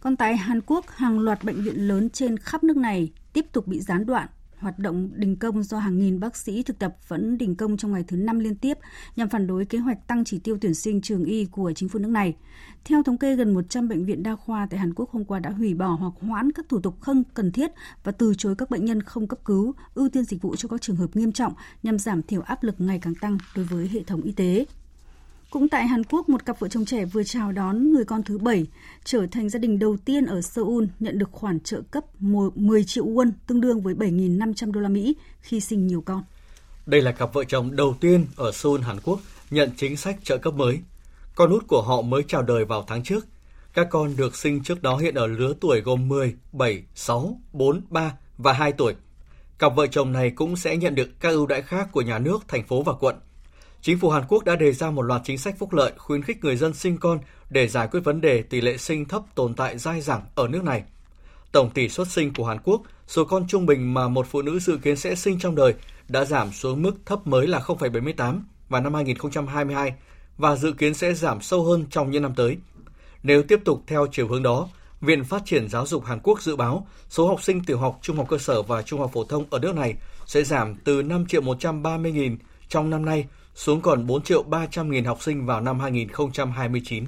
[0.00, 3.66] Còn tại Hàn Quốc, hàng loạt bệnh viện lớn trên khắp nước này tiếp tục
[3.66, 4.28] bị gián đoạn
[4.58, 7.92] hoạt động đình công do hàng nghìn bác sĩ thực tập vẫn đình công trong
[7.92, 8.78] ngày thứ năm liên tiếp
[9.16, 11.98] nhằm phản đối kế hoạch tăng chỉ tiêu tuyển sinh trường y của chính phủ
[11.98, 12.36] nước này.
[12.84, 15.50] Theo thống kê, gần 100 bệnh viện đa khoa tại Hàn Quốc hôm qua đã
[15.50, 17.70] hủy bỏ hoặc hoãn các thủ tục không cần thiết
[18.04, 20.82] và từ chối các bệnh nhân không cấp cứu, ưu tiên dịch vụ cho các
[20.82, 21.52] trường hợp nghiêm trọng
[21.82, 24.64] nhằm giảm thiểu áp lực ngày càng tăng đối với hệ thống y tế.
[25.50, 28.38] Cũng tại Hàn Quốc, một cặp vợ chồng trẻ vừa chào đón người con thứ
[28.38, 28.66] bảy,
[29.04, 33.06] trở thành gia đình đầu tiên ở Seoul nhận được khoản trợ cấp 10 triệu
[33.06, 36.22] won, tương đương với 7.500 đô la Mỹ khi sinh nhiều con.
[36.86, 39.20] Đây là cặp vợ chồng đầu tiên ở Seoul, Hàn Quốc
[39.50, 40.80] nhận chính sách trợ cấp mới.
[41.34, 43.26] Con út của họ mới chào đời vào tháng trước.
[43.74, 47.80] Các con được sinh trước đó hiện ở lứa tuổi gồm 10, 7, 6, 4,
[47.90, 48.94] 3 và 2 tuổi.
[49.58, 52.38] Cặp vợ chồng này cũng sẽ nhận được các ưu đãi khác của nhà nước,
[52.48, 53.16] thành phố và quận.
[53.82, 56.44] Chính phủ Hàn Quốc đã đề ra một loạt chính sách phúc lợi khuyến khích
[56.44, 57.18] người dân sinh con
[57.50, 60.64] để giải quyết vấn đề tỷ lệ sinh thấp tồn tại dai dẳng ở nước
[60.64, 60.82] này.
[61.52, 64.58] Tổng tỷ suất sinh của Hàn Quốc, số con trung bình mà một phụ nữ
[64.58, 65.74] dự kiến sẽ sinh trong đời
[66.08, 69.94] đã giảm xuống mức thấp mới là 0,78 vào năm 2022
[70.38, 72.56] và dự kiến sẽ giảm sâu hơn trong những năm tới.
[73.22, 74.68] Nếu tiếp tục theo chiều hướng đó,
[75.00, 78.16] Viện Phát triển Giáo dục Hàn Quốc dự báo số học sinh tiểu học, trung
[78.16, 79.94] học cơ sở và trung học phổ thông ở nước này
[80.26, 82.36] sẽ giảm từ 5 triệu 130 nghìn
[82.68, 83.26] trong năm nay
[83.58, 87.04] xuống còn 4 triệu 300 nghìn học sinh vào năm 2029.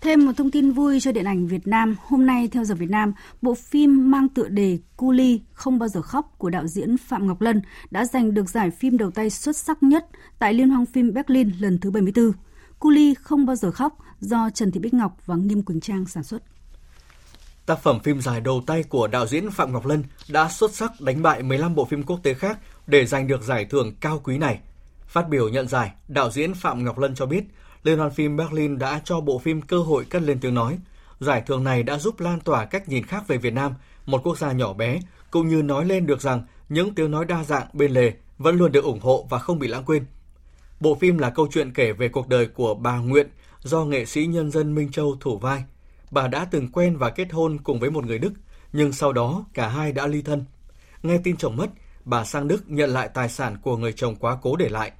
[0.00, 1.96] Thêm một thông tin vui cho điện ảnh Việt Nam.
[2.06, 3.12] Hôm nay, theo giờ Việt Nam,
[3.42, 7.26] bộ phim mang tựa đề Cu Ly Không Bao Giờ Khóc của đạo diễn Phạm
[7.26, 10.06] Ngọc Lân đã giành được giải phim đầu tay xuất sắc nhất
[10.38, 12.32] tại Liên hoan phim Berlin lần thứ 74.
[12.78, 16.06] Cu Ly Không Bao Giờ Khóc do Trần Thị Bích Ngọc và Nghiêm Quỳnh Trang
[16.06, 16.42] sản xuất.
[17.66, 21.00] tác phẩm phim dài đầu tay của đạo diễn Phạm Ngọc Lân đã xuất sắc
[21.00, 24.38] đánh bại 15 bộ phim quốc tế khác để giành được giải thưởng cao quý
[24.38, 24.60] này.
[25.10, 27.44] Phát biểu nhận giải, đạo diễn Phạm Ngọc Lân cho biết,
[27.82, 30.78] Liên hoan phim Berlin đã cho bộ phim cơ hội cất lên tiếng nói.
[31.20, 33.74] Giải thưởng này đã giúp lan tỏa cách nhìn khác về Việt Nam,
[34.06, 35.00] một quốc gia nhỏ bé,
[35.30, 38.72] cũng như nói lên được rằng những tiếng nói đa dạng bên lề vẫn luôn
[38.72, 40.04] được ủng hộ và không bị lãng quên.
[40.80, 43.28] Bộ phim là câu chuyện kể về cuộc đời của bà Nguyện
[43.62, 45.64] do nghệ sĩ nhân dân Minh Châu thủ vai.
[46.10, 48.32] Bà đã từng quen và kết hôn cùng với một người Đức,
[48.72, 50.44] nhưng sau đó cả hai đã ly thân.
[51.02, 51.70] Nghe tin chồng mất,
[52.04, 54.92] bà sang Đức nhận lại tài sản của người chồng quá cố để lại.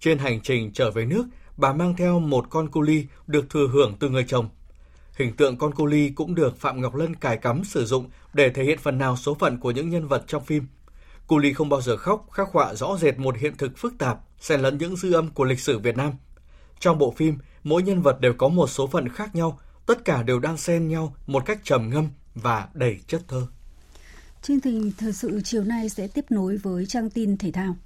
[0.00, 1.24] Trên hành trình trở về nước,
[1.56, 4.48] bà mang theo một con cu ly được thừa hưởng từ người chồng.
[5.16, 8.50] Hình tượng con cu ly cũng được Phạm Ngọc Lân cài cắm sử dụng để
[8.50, 10.66] thể hiện phần nào số phận của những nhân vật trong phim.
[11.26, 14.20] Cu ly không bao giờ khóc, khắc họa rõ rệt một hiện thực phức tạp,
[14.40, 16.12] xen lẫn những dư âm của lịch sử Việt Nam.
[16.80, 20.22] Trong bộ phim, mỗi nhân vật đều có một số phận khác nhau, tất cả
[20.22, 23.46] đều đang xen nhau một cách trầm ngâm và đầy chất thơ.
[24.42, 27.76] Chương trình thời sự chiều nay sẽ tiếp nối với trang tin thể thao.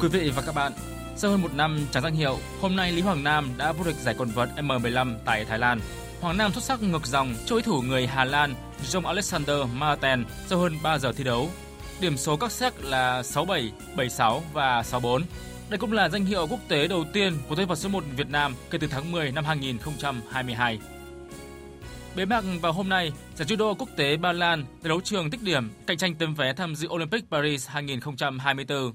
[0.00, 0.72] Quý vị và các bạn,
[1.16, 3.96] sau hơn một năm trả danh hiệu, hôm nay Lý Hoàng Nam đã vô địch
[3.96, 5.80] giải quần vợt M15 tại Thái Lan.
[6.20, 10.24] Hoàng Nam xuất sắc ngược dòng cho đối thủ người Hà Lan John Alexander Martin
[10.46, 11.50] sau hơn 3 giờ thi đấu.
[12.00, 15.22] Điểm số các xét là 6-7, 7-6 và 6-4.
[15.68, 18.30] Đây cũng là danh hiệu quốc tế đầu tiên của tay vợt số 1 Việt
[18.30, 20.78] Nam kể từ tháng 10 năm 2022.
[22.16, 25.42] Bế mạc vào hôm nay, giải judo quốc tế Ba Lan tại đấu trường tích
[25.42, 28.92] điểm cạnh tranh tấm vé tham dự Olympic Paris 2024.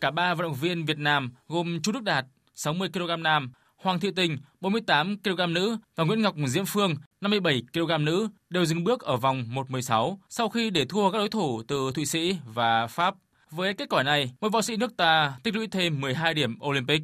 [0.00, 2.24] Cả ba vận động viên Việt Nam gồm Chu Đức Đạt
[2.54, 7.62] 60 kg nam, Hoàng Thị Tình 48 kg nữ và Nguyễn Ngọc Diễm Phương 57
[7.72, 11.62] kg nữ đều dừng bước ở vòng 1/16 sau khi để thua các đối thủ
[11.68, 13.14] từ Thụy Sĩ và Pháp.
[13.50, 17.02] Với kết quả này, mỗi võ sĩ nước ta tích lũy thêm 12 điểm Olympic.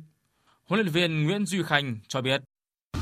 [0.69, 2.43] Huấn luyện viên Nguyễn Duy Khanh cho biết.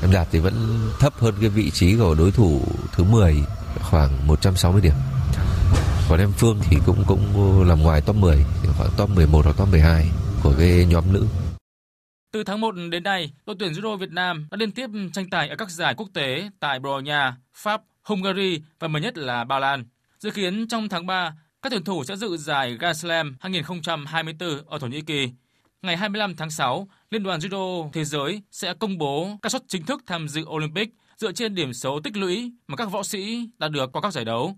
[0.01, 0.53] Em đạt thì vẫn
[0.99, 3.35] thấp hơn cái vị trí của đối thủ thứ 10
[3.81, 4.93] khoảng 160 điểm.
[6.09, 8.45] Còn em Phương thì cũng cũng làm ngoài top 10,
[8.77, 10.05] khoảng top 11 hoặc top 12
[10.43, 11.27] của cái nhóm nữ.
[12.31, 15.49] Từ tháng 1 đến nay, đội tuyển judo Việt Nam đã liên tiếp tranh tài
[15.49, 19.43] ở các giải quốc tế tại Bồ Đào Nha, Pháp, Hungary và mới nhất là
[19.43, 19.85] Ba Lan.
[20.19, 24.79] Dự kiến trong tháng 3, các tuyển thủ sẽ dự giải Grand Slam 2024 ở
[24.79, 25.29] Thổ Nhĩ Kỳ.
[25.81, 29.85] Ngày 25 tháng 6, Liên đoàn Judo Thế giới sẽ công bố các suất chính
[29.85, 33.67] thức tham dự Olympic dựa trên điểm số tích lũy mà các võ sĩ đã
[33.67, 34.55] được qua các giải đấu.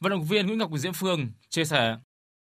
[0.00, 1.96] Vận động viên Nguyễn Ngọc Diễm Phương chia sẻ.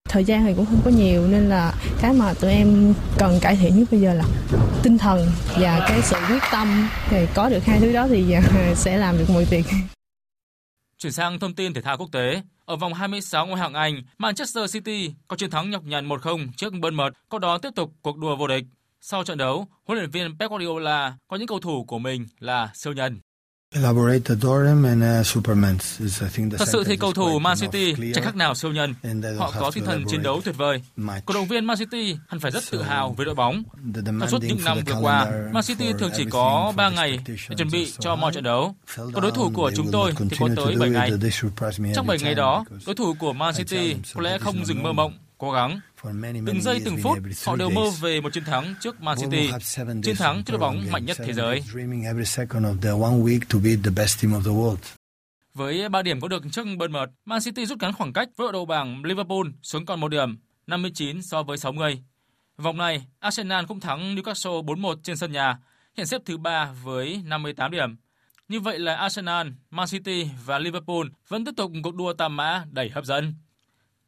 [0.10, 3.56] Thời gian thì cũng không có nhiều nên là cái mà tụi em cần cải
[3.56, 4.24] thiện nhất bây giờ là
[4.84, 5.28] tinh thần
[5.60, 6.88] và cái sự quyết tâm.
[7.10, 8.36] Thì có được hai thứ đó thì
[8.76, 9.66] sẽ làm được mọi việc.
[10.98, 14.74] Chuyển sang thông tin thể thao quốc tế, ở vòng 26 ngoại hạng Anh, Manchester
[14.74, 18.36] City có chiến thắng nhọc nhằn 1-0 trước Bournemouth, có đó tiếp tục cuộc đua
[18.36, 18.64] vô địch.
[19.02, 22.72] Sau trận đấu, huấn luyện viên Pep Guardiola có những cầu thủ của mình là
[22.74, 23.20] siêu nhân.
[26.58, 28.94] Thật sự thì cầu thủ Man City chẳng khác nào siêu nhân.
[29.38, 30.82] Họ có tinh thần chiến đấu tuyệt vời.
[31.26, 33.64] Cổ động viên Man City hẳn phải rất tự hào về đội bóng.
[34.06, 37.72] Trong suốt những năm vừa qua, Man City thường chỉ có 3 ngày để chuẩn
[37.72, 38.76] bị cho mọi trận đấu.
[38.96, 41.12] Còn đối thủ của chúng tôi thì có tới 7 ngày.
[41.96, 45.14] Trong 7 ngày đó, đối thủ của Man City có lẽ không dừng mơ mộng,
[45.42, 45.80] cố gắng.
[46.46, 49.52] Từng giây từng phút, họ đều mơ về một chiến thắng trước Man City,
[50.04, 51.64] chiến thắng trước đội bóng mạnh nhất thế giới.
[55.54, 58.54] Với 3 điểm có được trước Bournemouth, Man City rút ngắn khoảng cách với đội
[58.54, 60.38] đầu bảng Liverpool xuống còn 1 điểm,
[60.68, 62.02] 59 so với 60.
[62.58, 65.58] Vòng này, Arsenal cũng thắng Newcastle 4-1 trên sân nhà,
[65.98, 67.96] hiện xếp thứ 3 với 58 điểm.
[68.48, 72.66] Như vậy là Arsenal, Man City và Liverpool vẫn tiếp tục cuộc đua tam mã
[72.72, 73.34] đầy hấp dẫn.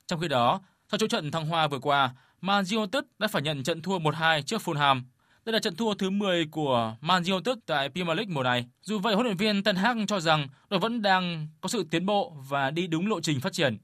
[0.07, 0.61] Trong khi đó,
[0.91, 4.41] sau chỗ trận thăng hoa vừa qua, Man United đã phải nhận trận thua 1-2
[4.41, 5.01] trước Fulham.
[5.45, 8.65] Đây là trận thua thứ 10 của Man United tại Premier League mùa này.
[8.81, 12.05] Dù vậy, huấn luyện viên Ten Hag cho rằng đội vẫn đang có sự tiến
[12.05, 13.77] bộ và đi đúng lộ trình phát triển.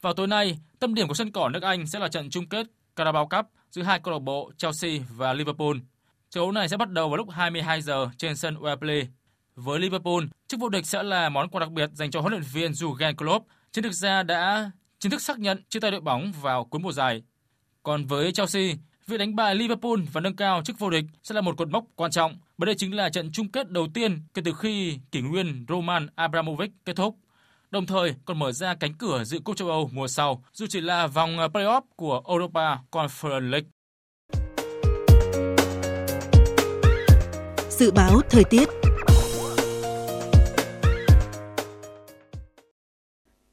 [0.00, 2.66] Vào tối nay, tâm điểm của sân cỏ nước Anh sẽ là trận chung kết
[2.96, 5.76] Carabao Cup giữa hai câu lạc bộ Chelsea và Liverpool.
[6.30, 9.06] Trận đấu này sẽ bắt đầu vào lúc 22 giờ trên sân Wembley.
[9.54, 12.42] Với Liverpool, chức vô địch sẽ là món quà đặc biệt dành cho huấn luyện
[12.52, 16.32] viên Jurgen Klopp, trên thực ra đã chính thức xác nhận chia tay đội bóng
[16.42, 17.22] vào cuối mùa giải.
[17.82, 18.74] Còn với Chelsea,
[19.06, 21.84] việc đánh bại Liverpool và nâng cao chức vô địch sẽ là một cột mốc
[21.96, 25.20] quan trọng, bởi đây chính là trận chung kết đầu tiên kể từ khi kỷ
[25.20, 27.16] nguyên Roman Abramovich kết thúc.
[27.70, 30.80] Đồng thời còn mở ra cánh cửa dự cúp châu Âu mùa sau, dù chỉ
[30.80, 33.68] là vòng playoff của Europa Conference League.
[37.70, 38.68] Dự báo thời tiết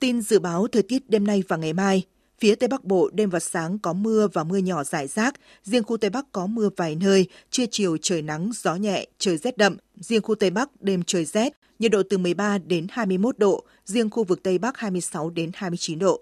[0.05, 2.03] Tin dự báo thời tiết đêm nay và ngày mai.
[2.39, 5.83] Phía Tây Bắc Bộ đêm và sáng có mưa và mưa nhỏ rải rác, riêng
[5.83, 9.57] khu Tây Bắc có mưa vài nơi, trưa chiều trời nắng, gió nhẹ, trời rét
[9.57, 13.63] đậm, riêng khu Tây Bắc đêm trời rét, nhiệt độ từ 13 đến 21 độ,
[13.85, 16.21] riêng khu vực Tây Bắc 26 đến 29 độ.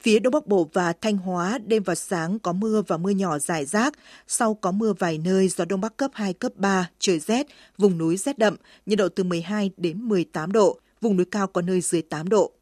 [0.00, 3.38] Phía Đông Bắc Bộ và Thanh Hóa đêm và sáng có mưa và mưa nhỏ
[3.38, 3.94] rải rác,
[4.28, 7.46] sau có mưa vài nơi gió Đông Bắc cấp 2, cấp 3, trời rét,
[7.78, 8.56] vùng núi rét đậm,
[8.86, 12.52] nhiệt độ từ 12 đến 18 độ, vùng núi cao có nơi dưới 8 độ.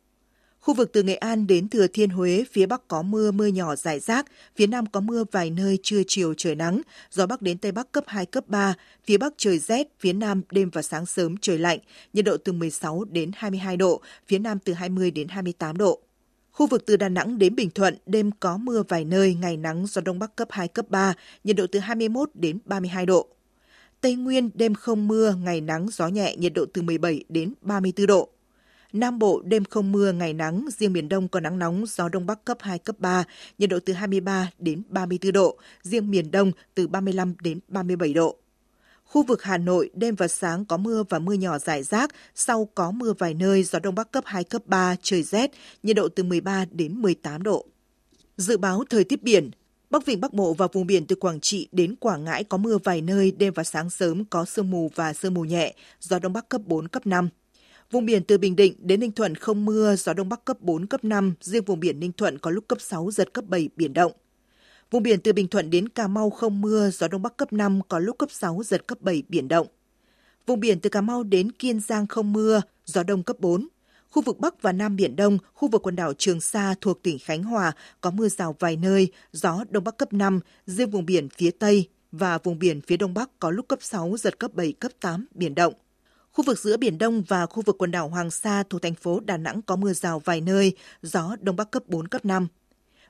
[0.62, 3.76] Khu vực từ Nghệ An đến Thừa Thiên Huế, phía Bắc có mưa, mưa nhỏ
[3.76, 7.58] rải rác, phía Nam có mưa vài nơi trưa chiều trời nắng, gió Bắc đến
[7.58, 11.06] Tây Bắc cấp 2, cấp 3, phía Bắc trời rét, phía Nam đêm và sáng
[11.06, 11.78] sớm trời lạnh,
[12.12, 16.00] nhiệt độ từ 16 đến 22 độ, phía Nam từ 20 đến 28 độ.
[16.52, 19.86] Khu vực từ Đà Nẵng đến Bình Thuận, đêm có mưa vài nơi, ngày nắng,
[19.86, 23.28] gió Đông Bắc cấp 2, cấp 3, nhiệt độ từ 21 đến 32 độ.
[24.00, 28.06] Tây Nguyên, đêm không mưa, ngày nắng, gió nhẹ, nhiệt độ từ 17 đến 34
[28.06, 28.31] độ.
[28.92, 32.26] Nam Bộ đêm không mưa, ngày nắng, riêng miền Đông có nắng nóng, gió Đông
[32.26, 33.24] Bắc cấp 2, cấp 3,
[33.58, 38.36] nhiệt độ từ 23 đến 34 độ, riêng miền Đông từ 35 đến 37 độ.
[39.04, 42.68] Khu vực Hà Nội đêm và sáng có mưa và mưa nhỏ rải rác, sau
[42.74, 45.50] có mưa vài nơi, gió Đông Bắc cấp 2, cấp 3, trời rét,
[45.82, 47.66] nhiệt độ từ 13 đến 18 độ.
[48.36, 49.50] Dự báo thời tiết biển,
[49.90, 52.78] Bắc Vịnh Bắc Bộ và vùng biển từ Quảng Trị đến Quảng Ngãi có mưa
[52.84, 56.32] vài nơi, đêm và sáng sớm có sương mù và sương mù nhẹ, gió Đông
[56.32, 57.28] Bắc cấp 4, cấp 5.
[57.92, 60.86] Vùng biển từ Bình Định đến Ninh Thuận không mưa, gió Đông Bắc cấp 4,
[60.86, 63.92] cấp 5, riêng vùng biển Ninh Thuận có lúc cấp 6, giật cấp 7, biển
[63.92, 64.12] động.
[64.90, 67.80] Vùng biển từ Bình Thuận đến Cà Mau không mưa, gió Đông Bắc cấp 5,
[67.88, 69.66] có lúc cấp 6, giật cấp 7, biển động.
[70.46, 73.68] Vùng biển từ Cà Mau đến Kiên Giang không mưa, gió Đông cấp 4.
[74.10, 77.18] Khu vực Bắc và Nam Biển Đông, khu vực quần đảo Trường Sa thuộc tỉnh
[77.18, 81.28] Khánh Hòa có mưa rào vài nơi, gió Đông Bắc cấp 5, riêng vùng biển
[81.28, 84.72] phía Tây và vùng biển phía Đông Bắc có lúc cấp 6, giật cấp 7,
[84.72, 85.74] cấp 8, biển động.
[86.32, 89.20] Khu vực giữa Biển Đông và khu vực quần đảo Hoàng Sa thuộc thành phố
[89.20, 90.72] Đà Nẵng có mưa rào vài nơi,
[91.02, 92.46] gió Đông Bắc cấp 4, cấp 5.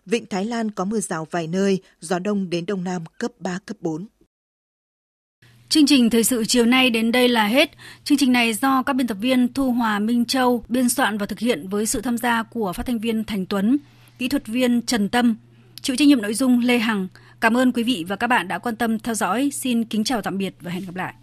[0.07, 3.59] Vịnh Thái Lan có mưa rào vài nơi, gió Đông đến Đông Nam cấp 3,
[3.67, 4.07] cấp 4.
[5.69, 7.71] Chương trình thời sự chiều nay đến đây là hết.
[8.05, 11.27] Chương trình này do các biên tập viên Thu Hòa Minh Châu biên soạn và
[11.27, 13.79] thực hiện với sự tham gia của phát thanh viên Thành Tuấn,
[14.19, 15.37] kỹ thuật viên Trần Tâm,
[15.83, 17.09] chịu trách nhiệm nội dung Lê Hằng.
[17.41, 19.51] Cảm ơn quý vị và các bạn đã quan tâm theo dõi.
[19.53, 21.15] Xin kính chào tạm biệt và hẹn gặp lại.